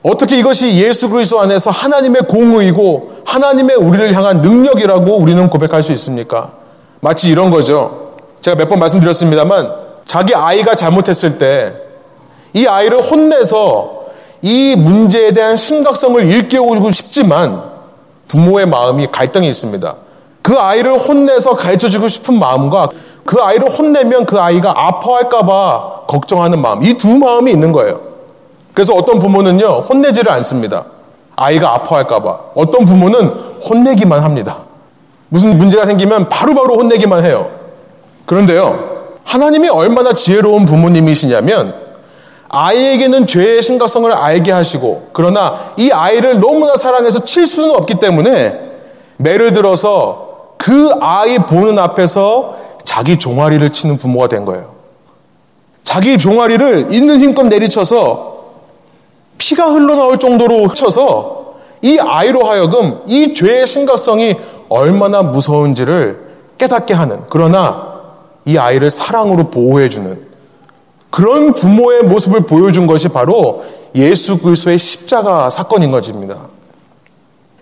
[0.02, 6.52] 어떻게 이것이 예수 그리스도 안에서 하나님의 공의이고 하나님의 우리를 향한 능력이라고 우리는 고백할 수 있습니까?
[7.00, 8.16] 마치 이런 거죠.
[8.42, 9.72] 제가 몇 번 말씀드렸습니다만
[10.06, 11.74] 자기 아이가 잘못했을 때
[12.56, 14.04] 이 아이를 혼내서
[14.44, 17.64] 이 문제에 대한 심각성을 일깨우고 싶지만
[18.28, 19.96] 부모의 마음이 갈등이 있습니다.
[20.44, 22.90] 그 아이를 혼내서 가르쳐 주고 싶은 마음과
[23.26, 28.02] 그 아이를 혼내면 그 아이가 아파할까봐 걱정하는 마음, 이 두 마음이 있는 거예요.
[28.74, 30.86] 그래서 어떤 부모는요, 혼내지를 않습니다.
[31.36, 32.40] 아이가 아파할까봐.
[32.56, 33.28] 어떤 부모는
[33.70, 34.58] 혼내기만 합니다.
[35.30, 37.50] 무슨 문제가 생기면 바로바로 바로 혼내기만 해요.
[38.26, 41.76] 그런데요, 하나님이 얼마나 지혜로운 부모님이시냐면,
[42.50, 48.60] 아이에게는 죄의 심각성을 알게 하시고, 그러나 이 아이를 너무나 사랑해서 칠 수는 없기 때문에,
[49.18, 54.74] 매를 들어서 그 아이 보는 앞에서 자기 종아리를 치는 부모가 된 거예요.
[55.84, 58.34] 자기 종아리를 있는 힘껏 내리쳐서
[59.38, 64.38] 피가 흘러나올 정도로 쳐서 이 아이로 하여금 이 죄의 심각성이
[64.70, 66.20] 얼마나 무서운지를
[66.58, 67.94] 깨닫게 하는 그러나
[68.46, 70.34] 이 아이를 사랑으로 보호해주는
[71.10, 73.64] 그런 부모의 모습을 보여준 것이 바로
[73.96, 76.53] 예수 그리스도의 십자가 사건인 것입니다.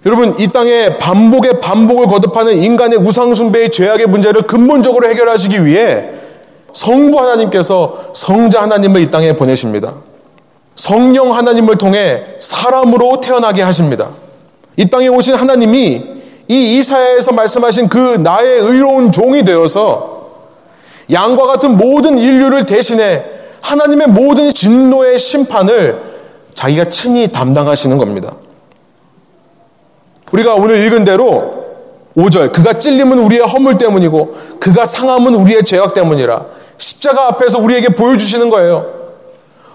[0.06, 6.10] 여러분 이 땅에 반복의 반복을 거듭하는 인간의 우상숭배의 죄악의 문제를 근본적으로 해결하시기 위해
[6.74, 9.94] 성부 하나님께서 성자 하나님을 이 땅에 보내십니다.
[10.76, 14.10] 성령 하나님을 통해 사람으로 태어나게 하십니다.
[14.78, 16.04] 이 땅에 오신 하나님이
[16.48, 20.32] 이 이사야에서 말씀하신 그 나의 의로운 종이 되어서
[21.12, 23.24] 양과 같은 모든 인류를 대신해
[23.62, 26.02] 하나님의 모든 진노의 심판을
[26.56, 28.34] 자기가 친히 담당하시는 겁니다.
[30.32, 31.62] 우리가 오늘 읽은 대로
[32.18, 36.46] 5절 그가 찔림은 우리의 허물 때문이고 그가 상함은 우리의 죄악 때문이라
[36.78, 39.02] 십자가 앞에서 우리에게 보여주시는 거예요.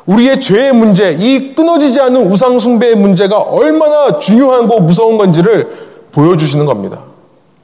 [0.06, 5.68] 우리의 죄의 문제, 이 끊어지지 않는 우상 숭배의 문제가 얼마나 중요하고 무서운 건지를
[6.12, 7.00] 보여주시는 겁니다.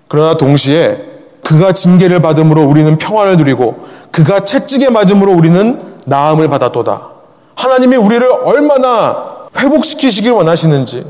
[0.09, 7.09] 그러나 동시에 그가 징계를 받음으로 우리는 평화를 누리고 그가 채찍에 맞음으로 우리는 나음을 받았도다.
[7.55, 11.05] 하나님이 우리를 얼마나 회복시키시길 원하시는지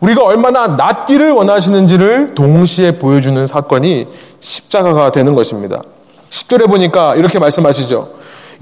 [0.00, 4.06] 우리가 얼마나 낫기를 원하시는지를 동시에 보여주는 사건이
[4.38, 5.82] 십자가가 되는 것입니다.
[6.30, 8.08] 10절에 보니까 이렇게 말씀하시죠.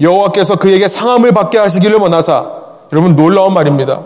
[0.01, 2.45] 여호와께서 그에게 상함을 받게 하시기를 원하사
[2.91, 4.01] 여러분 놀라운 말입니다.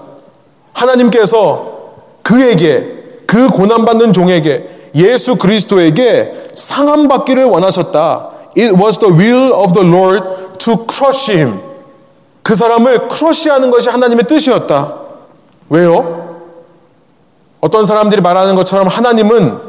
[0.73, 1.79] 하나님께서
[2.23, 8.29] 그에게 그 고난받는 종에게 예수 그리스도에게 상함 받기를 원하셨다.
[8.57, 11.61] It was the will of the Lord to crush him.
[12.43, 14.95] 그 사람을 크러쉬하는 것이 하나님의 뜻이었다.
[15.69, 16.30] 왜요?
[17.61, 19.59] 어떤 사람들이 말하는 것처럼 하나님은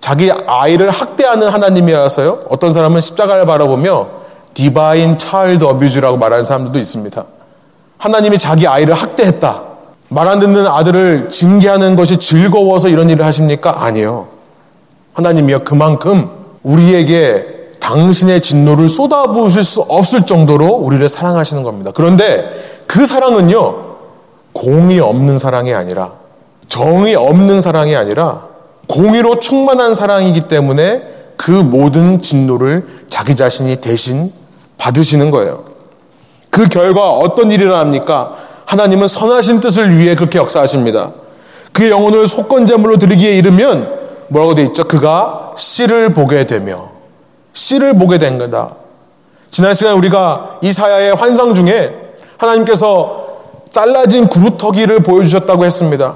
[0.00, 2.46] 자기 아이를 학대하는 하나님이라서요.
[2.48, 4.08] 어떤 사람은 십자가를 바라보며
[4.54, 7.24] 디바인 차일드 어뷰즈라고 말하는 사람들도 있습니다.
[7.98, 9.62] 하나님이 자기 아이를 학대했다.
[10.10, 13.84] 말 안 듣는 아들을 징계하는 것이 즐거워서 이런 일을 하십니까?
[13.84, 14.28] 아니요.
[15.12, 15.60] 하나님이요.
[15.64, 16.30] 그만큼
[16.62, 21.90] 우리에게 당신의 진노를 쏟아부으실 수 없을 정도로 우리를 사랑하시는 겁니다.
[21.94, 22.50] 그런데
[22.86, 23.74] 그 사랑은요,
[24.54, 26.12] 공이 없는 사랑이 아니라
[26.68, 28.46] 정이 없는 사랑이 아니라
[28.86, 31.02] 공의로 충만한 사랑이기 때문에
[31.36, 34.32] 그 모든 진노를 자기 자신이 대신
[34.76, 35.64] 받으시는 거예요.
[36.50, 38.36] 그 결과 어떤 일이 일어납니까?
[38.66, 41.12] 하나님은 선하신 뜻을 위해 그렇게 역사하십니다.
[41.72, 44.84] 그의 영혼을 속건제물로 드리기에 이르면 뭐라고 돼 있죠?
[44.84, 46.90] 그가 씨를 보게 되며
[47.52, 48.74] 씨를 보게 된 거다.
[49.50, 51.94] 지난 시간 우리가 이사야의 환상 중에
[52.36, 53.26] 하나님께서
[53.70, 56.14] 잘라진 구루터기를 보여주셨다고 했습니다.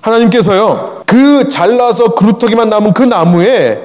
[0.00, 3.80] 하나님께서요, 그 잘라서 그루터기만 남은 그 나무에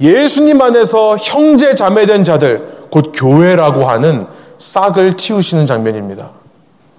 [0.00, 4.26] 예수님 안에서 형제 자매된 자들, 곧 교회라고 하는
[4.58, 6.30] 싹을 틔우시는 장면입니다.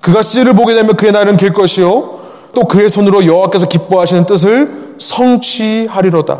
[0.02, 2.18] 그가 씨를 보게 되면 그의 날은 길 것이요.
[2.54, 6.40] 또 그의 손으로 여호와께서 기뻐하시는 뜻을 성취하리로다.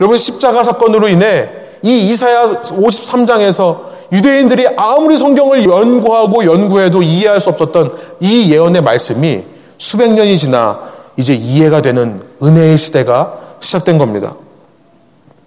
[0.00, 1.48] 여러분 십자가 사건으로 인해
[1.82, 9.44] 이 이사야 53장에서 유대인들이 아무리 성경을 연구하고 연구해도 이해할 수 없었던 이 예언의 말씀이
[9.78, 10.80] 수백 년이 지나
[11.16, 14.34] 이제 이해가 되는 은혜의 시대가 시작된 겁니다.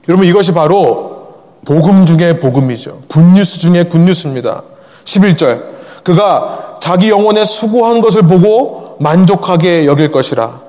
[0.07, 1.35] 여러분 이것이 바로
[1.65, 3.01] 복음 중의 복음이죠.
[3.09, 4.63] 굿뉴스 중의 굿뉴스입니다.
[5.03, 5.63] 11절
[6.03, 10.61] 그가 자기 영혼에 수고한 것을 보고 만족하게 여길 것이라.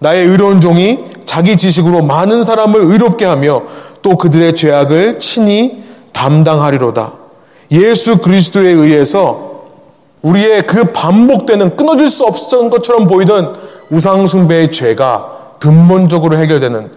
[0.00, 3.62] 나의 의로운 종이 자기 지식으로 많은 사람을 의롭게 하며
[4.00, 7.12] 또 그들의 죄악을 친히 담당하리로다.
[7.72, 9.47] 예수 그리스도에 의해서
[10.22, 13.54] 우리의 그 반복되는 끊어질 수 없었던 것처럼 보이던
[13.90, 16.90] 우상숭배의 죄가 근본적으로 해결되는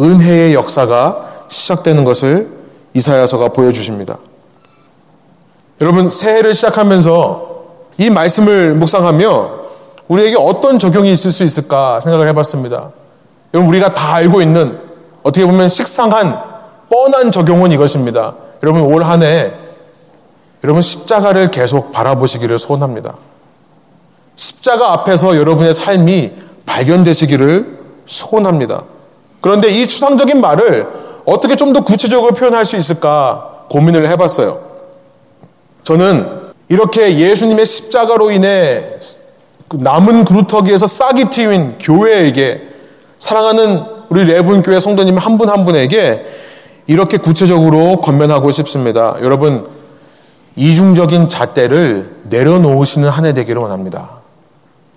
[0.00, 2.48] 은혜의 역사가 시작되는 것을
[2.94, 4.18] 이사야서가 보여주십니다.
[5.80, 7.52] 여러분 새해를 시작하면서
[7.98, 9.62] 이 말씀을 묵상하며
[10.08, 12.90] 우리에게 어떤 적용이 있을 수 있을까 생각을 해봤습니다.
[13.54, 14.78] 여러분, 우리가 다 알고 있는
[15.22, 16.38] 어떻게 보면 식상한
[16.88, 18.34] 뻔한 적용은 이것입니다.
[18.62, 19.52] 여러분, 올 한 해
[20.64, 23.16] 여러분 십자가를 계속 바라보시기를 소원합니다.
[24.36, 26.32] 십자가 앞에서 여러분의 삶이
[26.66, 28.84] 발견되시기를 소원합니다.
[29.40, 30.88] 그런데 이 추상적인 말을
[31.24, 34.60] 어떻게 좀 더 구체적으로 표현할 수 있을까 고민을 해봤어요.
[35.84, 36.28] 저는
[36.68, 38.84] 이렇게 예수님의 십자가로 인해
[39.68, 42.68] 그 남은 그루터기에서 싹이 틔인 교회에게
[43.18, 46.26] 사랑하는 우리 레분 교회 성도님 한 분한 한 분에게
[46.86, 49.16] 이렇게 구체적으로 건면하고 싶습니다.
[49.22, 49.66] 여러분
[50.56, 54.08] 이중적인 잣대를 내려놓으시는 한 해 되기를 원합니다.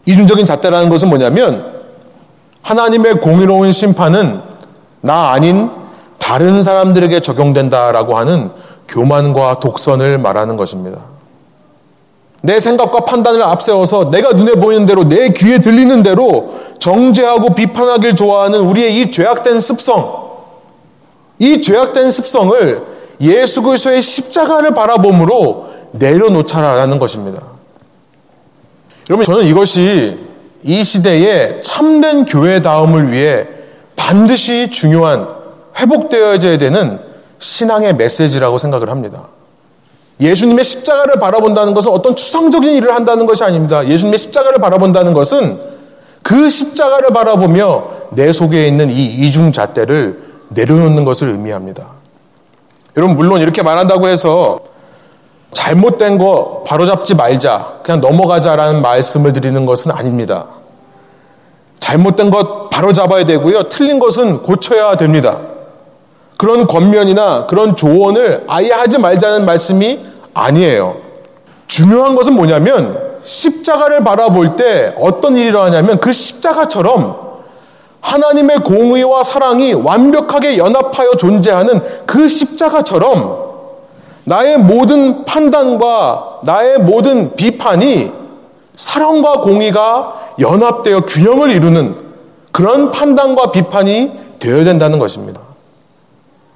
[0.05, 1.73] 이중적인 잣대라는 것은 뭐냐면
[2.61, 4.41] 하나님의 공의로운 심판은
[5.01, 5.69] 나 아닌
[6.17, 8.49] 다른 사람들에게 적용된다라고 하는
[8.87, 10.99] 교만과 독선을 말하는 것입니다.
[12.41, 18.59] 내 생각과 판단을 앞세워서 내가 눈에 보이는 대로 내 귀에 들리는 대로 정죄하고 비판하길 좋아하는
[18.59, 20.25] 우리의 이 죄악된 습성,
[21.39, 27.41] 이 죄악된 습성을 예수 그리스도의 십자가를 바라봄으로 내려놓자라는 것입니다.
[29.09, 30.17] 여러분 저는 이것이
[30.63, 33.47] 이 시대에 참된 교회다움을 위해
[33.95, 35.27] 반드시 중요한
[35.77, 36.99] 회복되어져야 되는
[37.39, 39.27] 신앙의 메시지라고 생각을 합니다.
[40.19, 43.85] 예수님의 십자가를 바라본다는 것은 어떤 추상적인 일을 한다는 것이 아닙니다.
[43.85, 45.59] 예수님의 십자가를 바라본다는 것은
[46.23, 51.94] 그 십자가를 바라보며 내 속에 있는 이 이중 잣대를 내려놓는 것을 의미합니다.
[52.97, 54.59] 여러분, 물론 이렇게 말한다고 해서
[55.51, 60.45] 잘못된 거 바로잡지 말자, 그냥 넘어가자라는 말씀을 드리는 것은 아닙니다.
[61.79, 63.69] 잘못된 것 바로잡아야 되고요.
[63.69, 65.39] 틀린 것은 고쳐야 됩니다.
[66.37, 69.99] 그런 권면이나 그런 조언을 아예 하지 말자는 말씀이
[70.33, 70.97] 아니에요.
[71.67, 77.17] 중요한 것은 뭐냐면 십자가를 바라볼 때 어떤 일이 일어나냐면 그 십자가처럼
[78.05, 83.45] 하나님의 공의와 사랑이 완벽하게 연합하여 존재하는 그 십자가처럼
[84.25, 88.11] 나의 모든 판단과 나의 모든 비판이
[88.75, 91.95] 사랑과 공의가 연합되어 균형을 이루는
[92.51, 95.41] 그런 판단과 비판이 되어야 된다는 것입니다.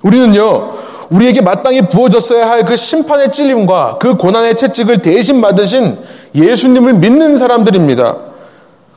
[0.04, 0.74] 우리는요,
[1.10, 5.98] 우리에게 마땅히 부어졌어야 할 그 심판의 찔림과 그 고난의 채찍을 대신 받으신
[6.36, 8.18] 예수님을 믿는 사람들입니다.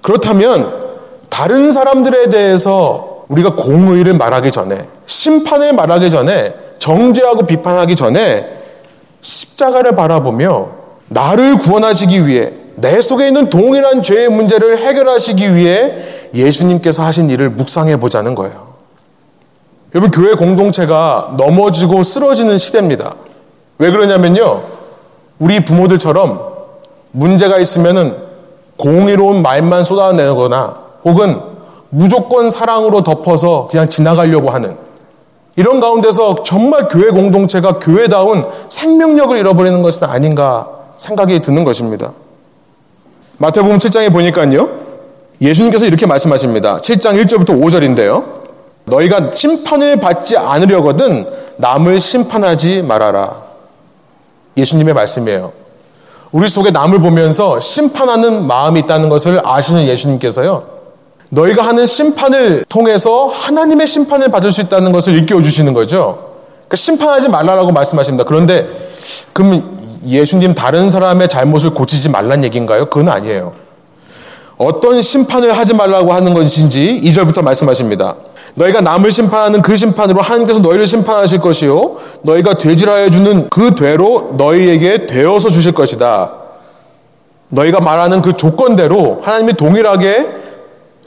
[0.03, 0.82] 그렇다면
[1.33, 8.59] 다른 사람들에 대해서 우리가 공의를 말하기 전에 심판을 말하기 전에 정죄하고 비판하기 전에
[9.23, 10.69] 십자가를 바라보며
[11.09, 15.95] 나를 구원하시기 위해 내 속에 있는 동일한 죄의 문제를 해결하시기 위해
[16.35, 18.75] 예수님께서 하신 일을 묵상해 보자는 거예요.
[19.95, 23.15] 여러분, 교회 공동체가 넘어지고 쓰러지는 시대입니다.
[23.79, 24.65] 왜 그러냐면요.
[25.39, 26.41] 우리 부모들처럼
[27.13, 28.17] 문제가 있으면은
[28.77, 31.41] 공의로운 말만 쏟아내거나 혹은
[31.91, 34.77] 무조건 사랑으로 덮어서 그냥 지나가려고 하는
[35.57, 42.13] 이런 가운데서 정말 교회 공동체가 교회다운 생명력을 잃어버리는 것은 아닌가 생각이 드는 것입니다.
[43.39, 44.69] 마태복음 7장에 보니까요.
[45.41, 46.79] 예수님께서 이렇게 말씀하십니다.
[46.79, 48.43] 7장 1절부터 5절인데요.
[48.85, 53.43] 너희가 심판을 받지 않으려거든 남을 심판하지 말아라.
[54.57, 55.53] 예수님의 말씀이에요.
[56.31, 60.82] 우리 속에 남을 보면서 심판하는 마음이 있다는 것을 아시는 예수님께서요.
[61.35, 66.35] 너희가 하는 심판을 통해서 하나님의 심판을 받을 수 있다는 것을 일깨워 주시는 거죠.
[66.69, 68.25] 그러니까 심판하지 말라라고 말씀하십니다.
[68.25, 68.69] 그런데
[69.33, 72.91] 그럼 예수님 다른 사람의 잘못을 고치지 말란 얘기인가요?
[72.91, 73.55] 그건 아니에요.
[74.59, 78.17] 어떤 심판을 하지 말라고 하는 것인지 2절부터 말씀하십니다.
[78.55, 85.07] 너희가 남을 심판하는 그 심판으로 하나님께서 너희를 심판하실 것이요 너희가 되질하여 주는 그 되로 너희에게
[85.07, 86.31] 되어서 주실 것이다.
[87.49, 90.42] 너희가 말하는 그 조건대로 하나님이 동일하게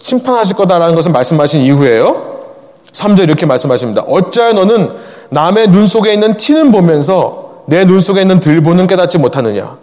[0.05, 2.35] 심판하실 거다라는 것을 말씀하신 이후에요.
[2.91, 4.03] 3절 이렇게 말씀하십니다.
[4.03, 4.91] 어찌하여 너는
[5.31, 9.77] 남의 눈 속에 있는 티는 보면서 내 눈 속에 있는 들보는 깨닫지 못하느냐?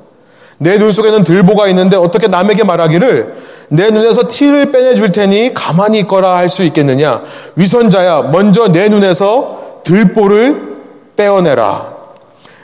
[0.58, 3.34] 내 눈 속에 는 들보가 있는데 어떻게 남에게 말하기를
[3.70, 7.22] 내 눈에서 티를 빼내줄 테니 가만히 있거라 할 수 있겠느냐?
[7.56, 10.76] 위선자야, 먼저 내 눈에서 들보를
[11.16, 11.96] 빼어내라.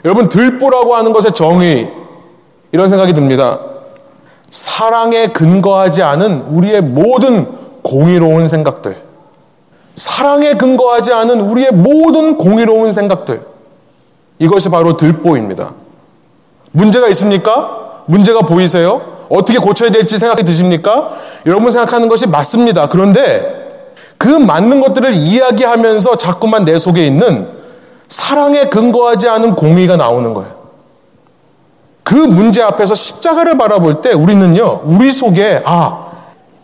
[0.05, 1.91] 여러분, 들보라고 하는 것의 정의,
[2.71, 3.59] 이런 생각이 듭니다.
[4.51, 7.47] 사랑에 근거하지 않은 우리의 모든
[7.83, 8.97] 공의로운 생각들.
[9.95, 13.41] 사랑에 근거하지 않은 우리의 모든 공의로운 생각들.
[14.39, 15.73] 이것이 바로 들보입니다.
[16.71, 18.03] 문제가 있습니까?
[18.05, 19.19] 문제가 보이세요?
[19.29, 21.11] 어떻게 고쳐야 될지 생각이 드십니까?
[21.45, 22.87] 여러분 생각하는 것이 맞습니다.
[22.89, 23.85] 그런데
[24.17, 27.47] 그 맞는 것들을 이야기하면서 자꾸만 내 속에 있는
[28.07, 30.58] 사랑에 근거하지 않은 공의가 나오는 거예요.
[32.09, 36.07] 그 문제 앞에서 십자가를 바라볼 때 우리는요, 우리 속에, 아,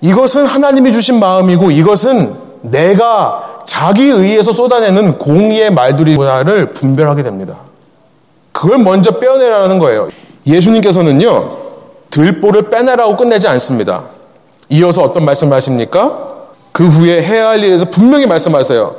[0.01, 2.33] 이것은 하나님이 주신 마음이고 이것은
[2.63, 7.57] 내가 자기 의에서 쏟아내는 공의의 말들이구나를 분별하게 됩니다.
[8.53, 10.09] 그걸 먼저 빼어내라는 거예요.
[10.47, 11.57] 예수님께서는요,
[12.09, 14.05] 들보를 빼내라고 끝내지 않습니다.
[14.69, 16.37] 이어서 어떤 말씀을 하십니까?
[16.71, 18.95] 그 후에 해야 할 일에서 분명히 말씀하세요.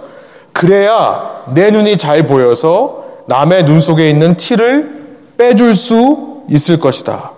[0.53, 4.95] 그래야 내 눈이 잘 보여서 남의 눈 속에 있는 티를
[5.37, 7.33] 빼줄 수 있을 것이다.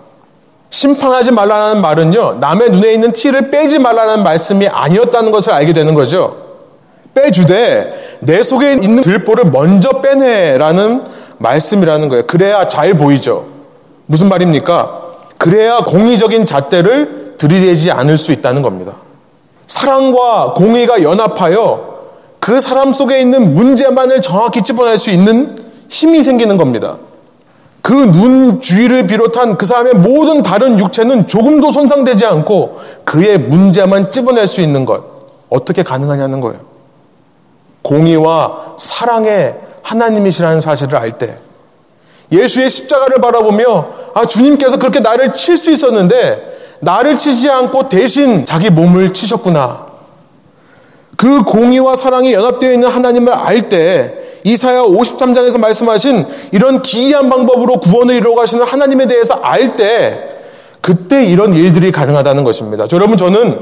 [0.69, 6.35] 심판하지 말라는 말은요, 남의 눈에 있는 티를 빼지 말라는 말씀이 아니었다는 것을 알게 되는 거죠.
[7.13, 11.03] 빼주되 내 속에 있는 들보를 먼저 빼내라는
[11.39, 12.27] 말씀이라는 거예요.
[12.27, 13.47] 그래야 잘 보이죠.
[14.05, 15.01] 무슨 말입니까?
[15.37, 18.93] 그래야 공의적인 잣대를 들이대지 않을 수 있다는 겁니다.
[19.65, 21.89] 사랑과 공의가 연합하여
[22.39, 25.55] 그 사람 속에 있는 문제만을 정확히 찝어낼 수 있는
[25.87, 26.97] 힘이 생기는 겁니다.
[27.81, 34.47] 그 눈 주위를 비롯한 그 사람의 모든 다른 육체는 조금도 손상되지 않고 그의 문제만 찝어낼
[34.47, 35.03] 수 있는 것.
[35.49, 36.59] 어떻게 가능하냐는 거예요.
[37.81, 41.35] 공의와 사랑의 하나님이시라는 사실을 알 때,
[42.31, 48.69] 예수의 십자가를 바라보며, 아, 주님께서 그렇게 나를 칠 수 있었는데, 나를 치지 않고 대신 자기
[48.69, 49.87] 몸을 치셨구나.
[51.19, 54.13] 그 공의와 사랑이 연합되어 있는 하나님을 알 때,
[54.45, 60.37] 이사야 53장에서 말씀하신 이런 기이한 방법으로 구원을 이루어 가시는 하나님에 대해서 알 때,
[60.79, 62.87] 그때 이런 일들이 가능하다는 것입니다.
[62.93, 63.59] 여러분, 저는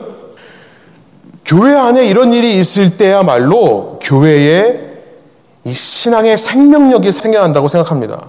[1.48, 4.80] 교회 안에 이런 일이 있을 때야말로 교회에
[5.66, 8.20] 이 신앙의 생명력이 생겨난다고 생각합니다.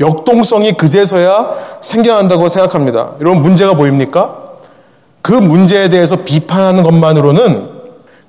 [0.00, 3.12] 역동성이 그제서야 생겨난다고 생각합니다.
[3.22, 4.36] 여러분 문제가 보입니까?
[5.22, 7.73] 그 문제에 대해서 비판하는 것만으로는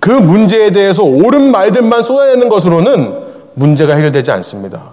[0.05, 3.23] 그 문제에 대해서 옳은 말들만 쏟아내는 것으로는
[3.55, 4.91] 문제가 해결되지 않습니다.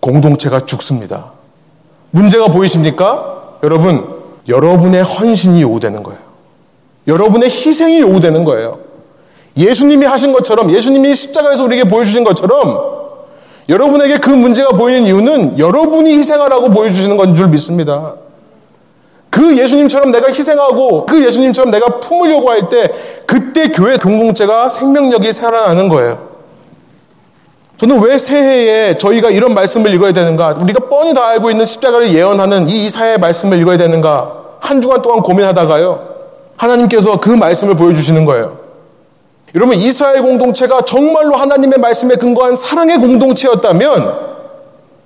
[0.00, 1.32] 공동체가 죽습니다.
[2.12, 3.58] 문제가 보이십니까?
[3.62, 4.06] 여러분,
[4.48, 6.18] 여러분의 헌신이 요구되는 거예요.
[7.08, 8.78] 여러분의 희생이 요구되는 거예요.
[9.54, 12.80] 예수님이 하신 것처럼, 예수님이 십자가에서 우리에게 보여주신 것처럼,
[13.68, 18.14] 여러분에게 그 문제가 보이는 이유는 여러분이 희생하라고 보여주시는 건 줄 믿습니다.
[19.32, 22.92] 그 예수님처럼 내가 희생하고 그 예수님처럼 내가 품으려고 할 때
[23.24, 26.28] 그때 교회 공동체가 생명력이 살아나는 거예요.
[27.78, 30.56] 저는 왜 새해에 저희가 이런 말씀을 읽어야 되는가?
[30.60, 34.34] 우리가 뻔히 다 알고 있는 십자가를 예언하는 이 이사의 말씀을 읽어야 되는가?
[34.60, 36.08] 한 주간 동안 고민하다가요.
[36.58, 38.58] 하나님께서 그 말씀을 보여주시는 거예요.
[39.54, 44.14] 여러분, 이스라엘 공동체가 정말로 하나님의 말씀에 근거한 사랑의 공동체였다면,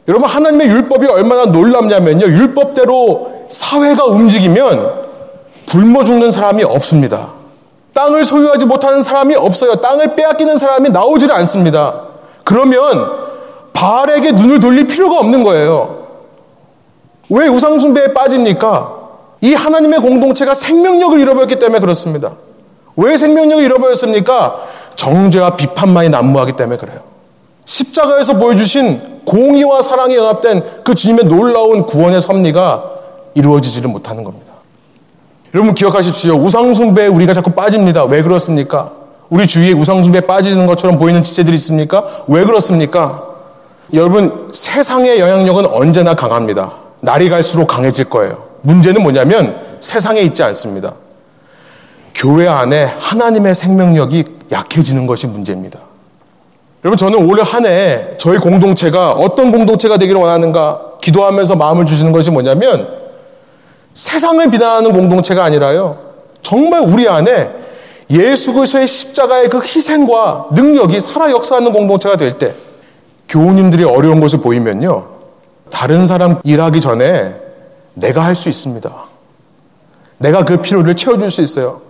[0.08, 2.26] 여러분, 하나님의 율법이 얼마나 놀랍냐면요.
[2.26, 5.06] 율법대로 사회가 움직이면
[5.68, 7.28] 굶어 죽는 사람이 없습니다.
[7.92, 9.76] 땅을 소유하지 못하는 사람이 없어요.
[9.76, 12.02] 땅을 빼앗기는 사람이 나오지를 않습니다.
[12.44, 13.26] 그러면
[13.72, 16.06] 바알에게 눈을 돌릴 필요가 없는 거예요.
[17.30, 18.94] 왜 우상숭배에 빠집니까?
[19.40, 22.32] 이 하나님의 공동체가 생명력을 잃어버렸기 때문에 그렇습니다.
[22.96, 24.62] 왜 생명력을 잃어버렸습니까?
[24.94, 27.00] 정죄와 비판만이 난무하기 때문에 그래요.
[27.64, 32.95] 십자가에서 보여주신 공의와 사랑이 연합된 그 주님의 놀라운 구원의 섭리가
[33.36, 34.52] 이루어지지를 못하는 겁니다.
[35.54, 36.34] 여러분 기억하십시오.
[36.34, 38.04] 우상숭배에 우리가 자꾸 빠집니다.
[38.04, 38.90] 왜 그렇습니까?
[39.30, 42.24] 우리 주위에 우상숭배에 빠지는 것처럼 보이는 지체들이 있습니까?
[42.26, 43.22] 왜 그렇습니까?
[43.94, 46.72] 여러분 세상의 영향력은 언제나 강합니다.
[47.02, 48.44] 날이 갈수록 강해질 거예요.
[48.62, 50.94] 문제는 뭐냐면 세상에 있지 않습니다.
[52.14, 55.78] 교회 안에 하나님의 생명력이 약해지는 것이 문제입니다.
[56.84, 62.88] 여러분, 저는 올한해 저희 공동체가 어떤 공동체가 되기를 원하는가 기도하면서 마음을 주시는 것이 뭐냐면
[63.96, 65.98] 세상을 비난하는 공동체가 아니라요.
[66.42, 67.50] 정말 우리 안에
[68.10, 72.52] 예수 그리스도의 십자가의 그 희생과 능력이 살아 역사하는 공동체가 될 때
[73.28, 75.08] 교우님들이 어려운 것을 보이면요.
[75.70, 77.34] 다른 사람 일하기 전에
[77.94, 78.92] 내가 할 수 있습니다.
[80.18, 81.80] 내가 그 필요를 채워줄 수 있어요.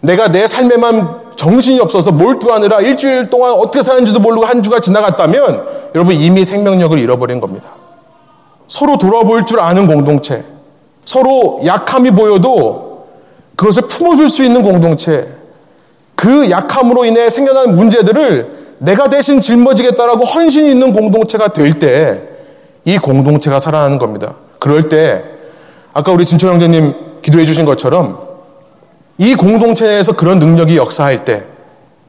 [0.00, 6.14] 내가 내 삶에만 정신이 없어서 몰두하느라 일주일 동안 어떻게 사는지도 모르고 한 주가 지나갔다면 여러분
[6.14, 7.70] 이미 생명력을 잃어버린 겁니다.
[8.68, 10.44] 서로 돌아볼 줄 아는 공동체,
[11.04, 13.06] 서로 약함이 보여도
[13.56, 15.28] 그것을 품어줄 수 있는 공동체,
[16.14, 22.32] 그 약함으로 인해 생겨난 문제들을 내가 대신 짊어지겠다라고 헌신이 있는 공동체가 될 때
[22.84, 24.34] 이 공동체가 살아나는 겁니다.
[24.58, 25.22] 그럴 때
[25.92, 28.18] 아까 우리 진철 형제님 기도해 주신 것처럼
[29.18, 31.44] 이 공동체 내에서 그런 능력이 역사할 때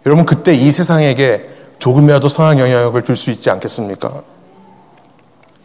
[0.07, 4.23] 여러분 그때 이 세상에게 조금이라도 선한 영향력을 줄 수 있지 않겠습니까?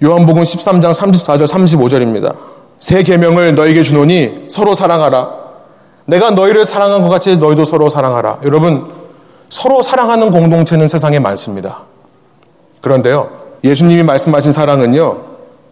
[0.03, 2.35] 요한복음 13장 34절 35절입니다.
[2.79, 5.31] 새 계명을 너에게 주노니 서로 사랑하라.
[6.07, 8.41] 내가 너희를 사랑한 것 같이 너희도 서로 사랑하라.
[8.45, 8.91] 여러분
[9.51, 11.83] 서로 사랑하는 공동체는 세상에 많습니다.
[12.81, 13.31] 그런데요.
[13.64, 15.18] 예수님이 말씀하신 사랑은요.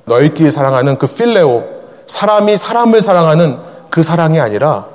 [0.04, 1.64] 너희끼리 사랑하는 그 필레오,
[2.06, 3.58] 사람이 사람을 사랑하는
[3.90, 4.86] 그 사랑이 아니라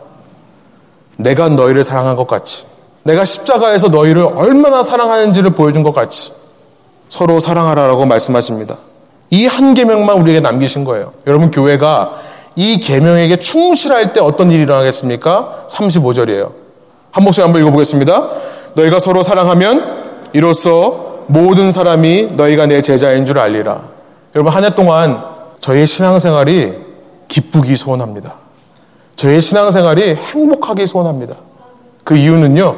[1.17, 2.65] 내가 너희를 사랑한 것 같이,
[3.03, 6.33] 내가 십자가에서 너희를 얼마나 사랑하는지를 보여준 것 같이
[7.09, 8.77] 서로 사랑하라라고 말씀하십니다.
[9.33, 11.13] 이 한 계명만 우리에게 남기신 거예요.
[11.25, 12.19] 여러분 교회가
[12.55, 15.67] 이 계명에게 충실할 때 어떤 일이 일어나겠습니까?
[15.69, 16.51] 35절이에요.
[17.11, 18.29] 한 목소리 한번 읽어보겠습니다.
[18.75, 20.01] 너희가 서로 사랑하면
[20.33, 23.83] 이로써 모든 사람이 너희가 내 제자인 줄 알리라.
[24.35, 25.23] 여러분 한 해 동안
[25.61, 26.73] 저희의 신앙생활이
[27.29, 28.33] 기쁘기 소원합니다.
[29.15, 31.35] 저희의 신앙생활이 행복하기 소원합니다.
[32.03, 32.77] 그 이유는요.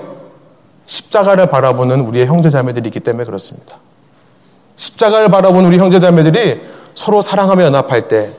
[0.85, 3.77] 십자가를 바라보는 우리의 형제자매들이 있기 때문에 그렇습니다.
[4.75, 6.61] 십자가를 바라보는 우리 형제자매들이
[6.95, 8.29] 서로 사랑하며 연합할 때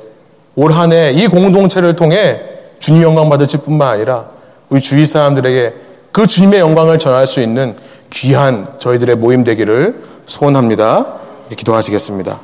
[0.57, 2.41] 올 한 해 이 공동체를 통해
[2.78, 4.26] 주님 영광 받으실 뿐만 아니라
[4.68, 5.72] 우리 주위 사람들에게
[6.12, 7.74] 그 주님의 영광을 전할 수 있는
[8.11, 11.07] 귀한 저희들의 모임 되기를 소원합니다.
[11.57, 12.39] 기도하시겠습니다.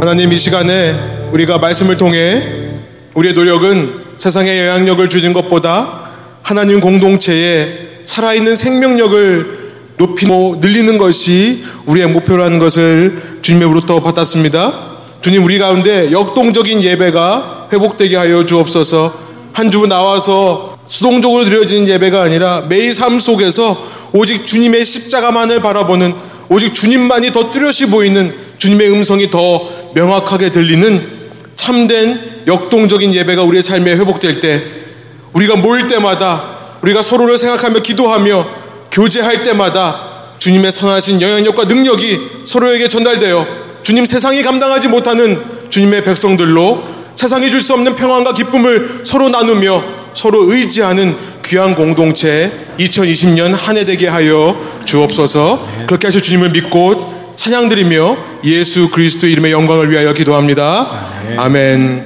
[0.00, 0.94] 하나님 이 시간에
[1.32, 2.72] 우리가 말씀을 통해
[3.14, 6.08] 우리의 노력은 세상에 영향력을 주는 것보다
[6.42, 9.57] 하나님 공동체에 살아있는 생명력을
[9.98, 14.88] 높이고 늘리는 것이 우리의 목표라는 것을 주님으로부터 받았습니다.
[15.20, 22.62] 주님 우리 가운데 역동적인 예배가 회복되게 하여 주옵소서 한 주 나와서 수동적으로 드려지는 예배가 아니라
[22.68, 23.76] 매일 삶 속에서
[24.12, 26.14] 오직 주님의 십자가만을 바라보는
[26.48, 31.02] 오직 주님만이 더 뚜렷이 보이는 주님의 음성이 더 명확하게 들리는
[31.56, 34.62] 참된 역동적인 예배가 우리의 삶에 회복될 때
[35.34, 38.57] 우리가 모일 때마다 우리가 서로를 생각하며 기도하며
[38.90, 40.08] 교제할 때마다
[40.38, 43.46] 주님의 선하신 영향력과 능력이 서로에게 전달되어
[43.82, 46.84] 주님 세상이 감당하지 못하는 주님의 백성들로
[47.14, 49.82] 세상이 줄 수 없는 평안과 기쁨을 서로 나누며
[50.14, 51.14] 서로 의지하는
[51.44, 59.26] 귀한 공동체 2020년 한 해 되게 하여 주옵소서 그렇게 하실 주님을 믿고 찬양드리며 예수 그리스도
[59.26, 60.86] 이름의 영광을 위하여 기도합니다.
[61.36, 61.96] 아멘.